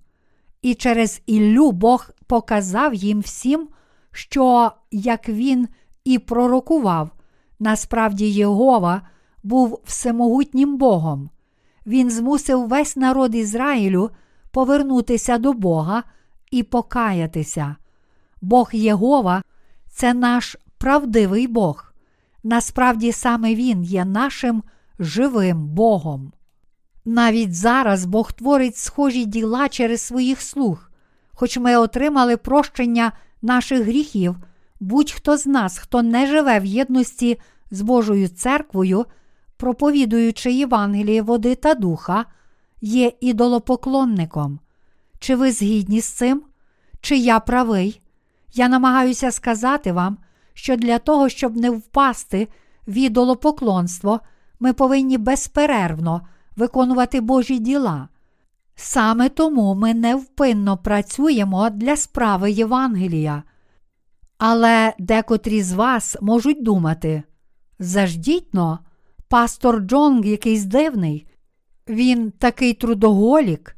[0.62, 3.68] І через Іллю Бог показав їм всім,
[4.12, 5.68] що, як він
[6.04, 7.10] і пророкував,
[7.58, 9.02] насправді Єгова
[9.42, 11.30] був всемогутнім Богом.
[11.86, 14.10] Він змусив весь народ Ізраїлю
[14.50, 16.02] повернутися до Бога
[16.50, 17.76] і покаятися.
[18.40, 19.42] Бог Єгова
[19.90, 21.92] це наш правдивий Бог.
[22.42, 24.62] Насправді саме Він є нашим
[24.98, 26.32] живим Богом.
[27.04, 30.90] Навіть зараз Бог творить схожі діла через своїх слуг,
[31.34, 33.12] хоч ми отримали прощення
[33.42, 34.36] наших гріхів,
[34.80, 39.06] будь-хто з нас, хто не живе в єдності з Божою церквою,
[39.56, 42.24] проповідуючи Євангеліє води та духа,
[42.80, 44.60] є ідолопоклонником.
[45.18, 46.42] Чи ви згідні з цим?
[47.00, 48.00] Чи я правий?
[48.54, 50.18] Я намагаюся сказати вам,
[50.54, 52.48] що для того, щоб не впасти
[52.88, 54.20] в ідолопоклонство,
[54.60, 56.20] ми повинні безперервно
[56.56, 58.08] виконувати Божі діла.
[58.76, 63.42] Саме тому ми невпинно працюємо для справи Євангелія.
[64.38, 67.22] Але декотрі з вас можуть думати:
[67.78, 68.78] заждітно,
[69.28, 71.26] пастор Джонг якийсь дивний,
[71.88, 73.76] він такий трудоголік.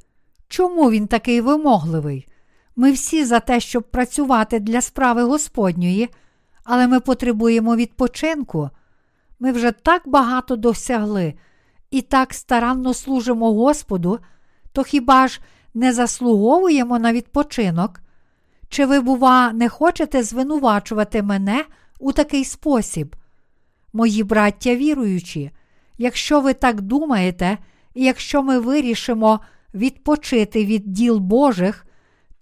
[0.48, 2.28] Чому він такий вимогливий?
[2.76, 6.08] Ми всі за те, щоб працювати для справи Господньої,
[6.64, 8.70] але ми потребуємо відпочинку.
[9.40, 11.34] Ми вже так багато досягли
[11.90, 14.18] і так старанно служимо Господу,
[14.76, 15.40] то хіба ж
[15.74, 18.00] не заслуговуємо на відпочинок?
[18.68, 21.64] Чи ви, бува, не хочете звинувачувати мене
[22.00, 23.16] у такий спосіб?
[23.92, 25.50] Мої браття віруючі,
[25.98, 27.58] якщо ви так думаєте,
[27.94, 29.40] і якщо ми вирішимо
[29.74, 31.86] відпочити від діл Божих,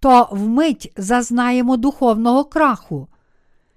[0.00, 3.08] то вмить зазнаємо духовного краху.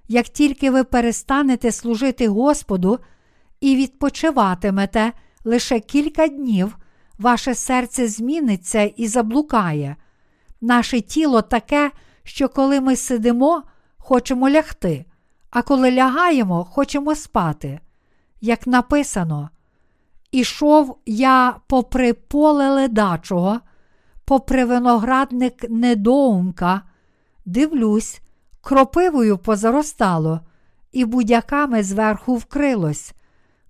[0.07, 2.99] Як тільки ви перестанете служити Господу
[3.61, 5.11] і відпочиватимете
[5.43, 6.77] лише кілька днів,
[7.17, 9.95] ваше серце зміниться і заблукає.
[10.61, 11.91] Наше тіло таке,
[12.23, 13.63] що коли ми сидимо,
[13.97, 15.05] хочемо лягти,
[15.49, 17.79] а коли лягаємо, хочемо спати.
[18.41, 19.49] Як написано,
[20.31, 23.59] ішов я попри поле ледачого,
[24.25, 26.81] попри виноградник недоумка,
[27.45, 28.21] дивлюсь,
[28.61, 30.39] кропивою позаростало,
[30.91, 33.13] і будяками зверху вкрилось,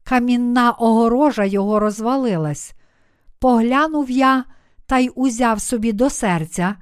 [0.04, 2.74] камінна огорожа його розвалилась.
[3.40, 4.46] Поглянув я
[4.86, 6.76] та й узяв собі до серця,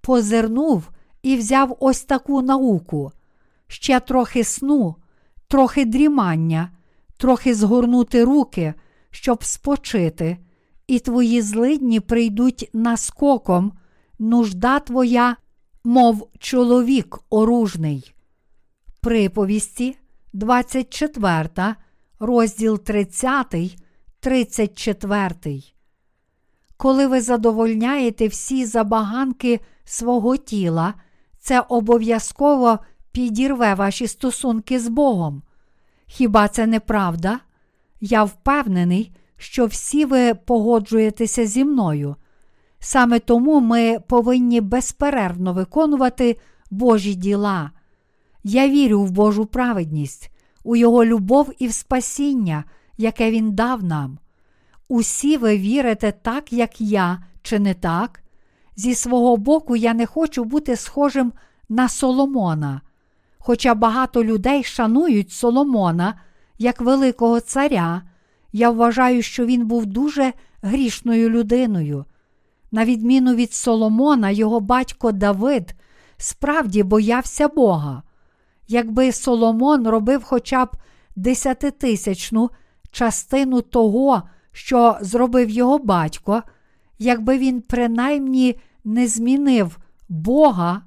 [0.00, 0.90] позирнув
[1.22, 3.12] і взяв ось таку науку,
[3.66, 4.96] ще трохи сну,
[5.48, 6.70] трохи дрімання,
[7.16, 8.74] трохи згорнути руки,
[9.10, 10.38] щоб спочити,
[10.86, 13.72] і твої злидні прийдуть наскоком,
[14.18, 15.36] нужда твоя,
[15.84, 18.14] мов чоловік оружний.
[19.00, 19.96] Приповісті,
[20.32, 21.74] 24,
[22.18, 23.76] розділ 30,
[24.20, 25.75] 34.
[26.76, 30.94] Коли ви задовольняєте всі забаганки свого тіла,
[31.38, 32.78] це обов'язково
[33.12, 35.42] підірве ваші стосунки з Богом.
[36.06, 37.40] Хіба це не правда?
[38.00, 42.16] Я впевнений, що всі ви погоджуєтеся зі мною.
[42.78, 46.36] Саме тому ми повинні безперервно виконувати
[46.70, 47.70] Божі діла.
[48.44, 50.30] Я вірю в Божу праведність,
[50.64, 52.64] у Його любов і в спасіння,
[52.98, 54.18] яке Він дав нам.
[54.88, 58.22] Усі ви вірите так, як я, чи не так?
[58.76, 61.32] Зі свого боку, я не хочу бути схожим
[61.68, 62.80] на Соломона.
[63.38, 66.20] Хоча багато людей шанують Соломона
[66.58, 68.02] як великого царя,
[68.52, 70.32] я вважаю, що він був дуже
[70.62, 72.04] грішною людиною.
[72.72, 75.74] На відміну від Соломона, його батько Давид
[76.16, 78.02] справді боявся Бога.
[78.68, 80.68] Якби Соломон робив хоча б
[81.16, 82.50] десятитисячну
[82.90, 84.22] частину того,
[84.56, 86.42] що зробив його батько,
[86.98, 89.78] якби він принаймні не змінив
[90.08, 90.82] Бога,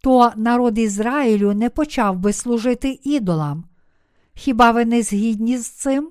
[0.00, 3.64] то народ Ізраїлю не почав би служити ідолам.
[4.34, 6.10] Хіба ви не згідні з цим?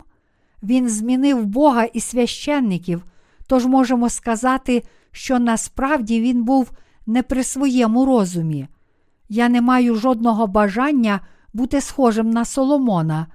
[0.63, 3.05] Він змінив Бога і священників,
[3.47, 6.71] тож можемо сказати, що насправді він був
[7.05, 8.67] не при своєму розумі.
[9.29, 11.19] Я не маю жодного бажання
[11.53, 13.27] бути схожим на Соломона,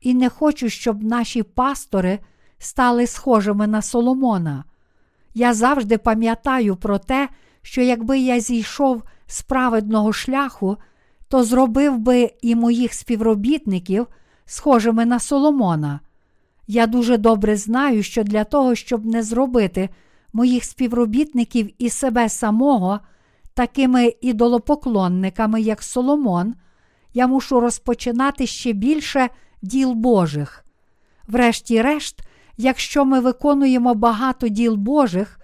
[0.00, 2.18] і не хочу, щоб наші пастори
[2.60, 4.64] стали схожими на Соломона.
[5.34, 7.28] Я завжди пам'ятаю про те,
[7.62, 10.76] що якби я зійшов з праведного шляху,
[11.28, 14.06] то зробив би і моїх співробітників
[14.46, 16.00] схожими на Соломона.
[16.66, 19.88] Я дуже добре знаю, що для того, щоб не зробити
[20.32, 23.00] моїх співробітників і себе самого
[23.54, 26.54] такими ідолопоклонниками, як Соломон,
[27.14, 29.28] я мушу розпочинати ще більше
[29.62, 30.64] діл Божих.
[31.28, 32.20] Врешті-решт,
[32.60, 35.40] якщо ми виконуємо багато діл Божих,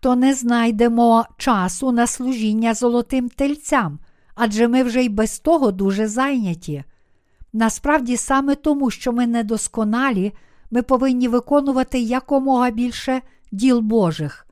[0.00, 3.98] то не знайдемо часу на служіння золотим тельцям,
[4.34, 6.84] адже ми вже й без того дуже зайняті.
[7.52, 10.32] Насправді, саме тому, що ми недосконалі,
[10.70, 14.46] ми повинні виконувати якомога більше діл Божих.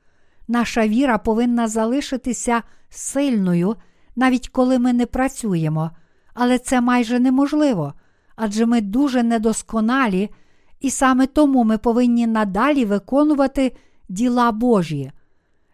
[0.47, 3.75] Наша віра повинна залишитися сильною,
[4.15, 5.91] навіть коли ми не працюємо,
[6.33, 7.93] але це майже неможливо,
[8.35, 10.29] адже ми дуже недосконалі,
[10.79, 13.71] і саме тому ми повинні надалі виконувати
[14.09, 15.11] діла Божі.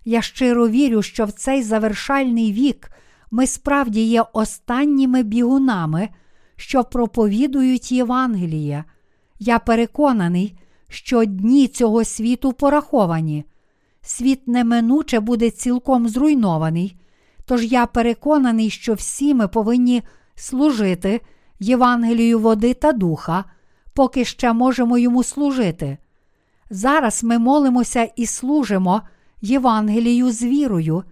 [0.05, 2.91] Я щиро вірю, що в цей завершальний вік
[3.31, 6.09] ми справді є останніми бігунами,
[6.55, 8.83] що проповідують Євангеліє.
[9.39, 10.57] Я переконаний,
[10.89, 13.45] що дні цього світу пораховані.
[14.01, 16.97] Світ неминуче буде цілком зруйнований,
[17.45, 20.03] тож я переконаний, що всі ми повинні
[20.35, 21.21] служити
[21.59, 23.43] Євангелію води та духа,
[23.95, 25.97] поки ще можемо йому служити.
[26.69, 29.01] Зараз ми молимося і служимо
[29.41, 31.03] Євангелію з вірою,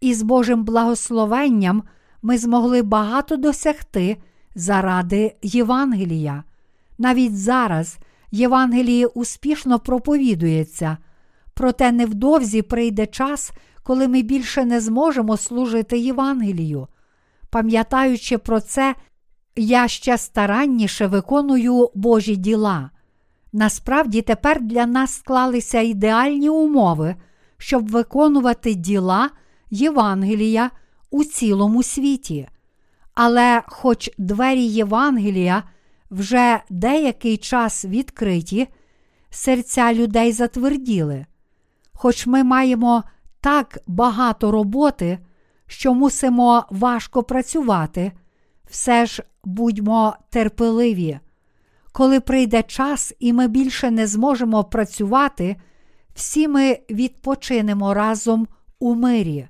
[0.00, 1.82] і з Божим благословенням
[2.22, 4.16] ми змогли багато досягти
[4.54, 6.44] заради Євангелія.
[6.98, 7.98] Навіть зараз
[8.30, 10.96] Євангеліє успішно проповідується,
[11.54, 13.52] проте невдовзі прийде час,
[13.82, 16.88] коли ми більше не зможемо служити Євангелію.
[17.50, 18.94] Пам'ятаючи про це,
[19.60, 22.90] я ще старанніше виконую Божі діла.
[23.52, 27.14] Насправді тепер для нас склалися ідеальні умови,
[27.58, 29.30] щоб виконувати діла
[29.70, 30.70] Євангелія
[31.10, 32.48] у цілому світі.
[33.14, 35.62] Але, хоч двері Євангелія
[36.10, 38.68] вже деякий час відкриті,
[39.30, 41.26] серця людей затверділи.
[41.92, 43.02] Хоч ми маємо
[43.40, 45.18] так багато роботи,
[45.66, 48.12] що мусимо важко працювати,
[48.70, 51.18] все ж будьмо терпеливі.
[51.92, 55.56] Коли прийде час і ми більше не зможемо працювати,
[56.14, 58.46] всі ми відпочинемо разом
[58.78, 59.48] у мирі.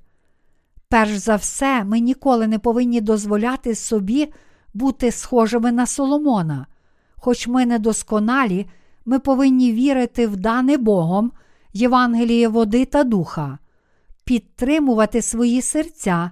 [0.89, 4.33] Перш за все, ми ніколи не повинні дозволяти собі
[4.75, 6.67] бути схожими на Соломона.
[7.17, 8.67] Хоч ми недосконалі,
[9.05, 11.33] ми повинні вірити в дане Богом
[11.73, 13.59] Євангеліє води та духа,
[14.25, 16.31] підтримувати свої серця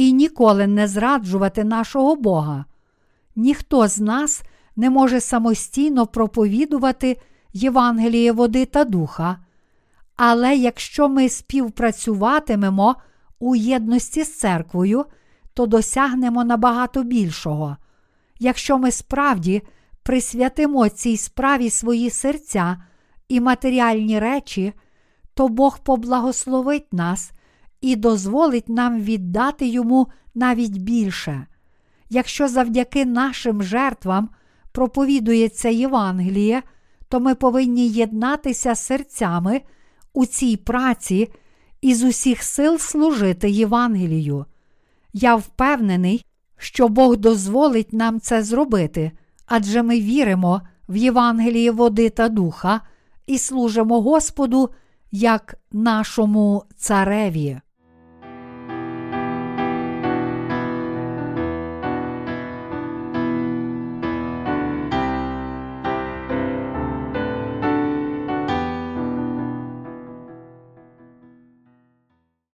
[0.00, 2.64] і ніколи не зраджувати нашого Бога.
[3.36, 4.42] Ніхто з нас
[4.76, 7.16] не може самостійно проповідувати
[7.52, 9.36] Євангеліє води та духа.
[10.16, 12.96] Але якщо ми співпрацюватимемо
[13.38, 15.04] у єдності з церквою,
[15.54, 17.76] то досягнемо набагато більшого.
[18.38, 19.62] Якщо ми справді
[20.02, 22.82] присвятимо цій справі свої серця
[23.28, 24.72] і матеріальні речі,
[25.34, 27.32] то Бог поблагословить нас
[27.80, 31.46] і дозволить нам віддати йому навіть більше.
[32.10, 34.28] Якщо завдяки нашим жертвам
[34.72, 36.62] проповідується Євангеліє,
[37.08, 39.60] то ми повинні єднатися серцями
[40.12, 41.28] у цій праці
[41.80, 44.44] і з усіх сил служити Євангелію.
[45.12, 46.24] Я впевнений,
[46.56, 49.12] що Бог дозволить нам це зробити,
[49.46, 52.80] адже ми віримо в Євангеліє води та духа
[53.26, 54.70] і служимо Господу
[55.12, 57.60] як нашому цареві.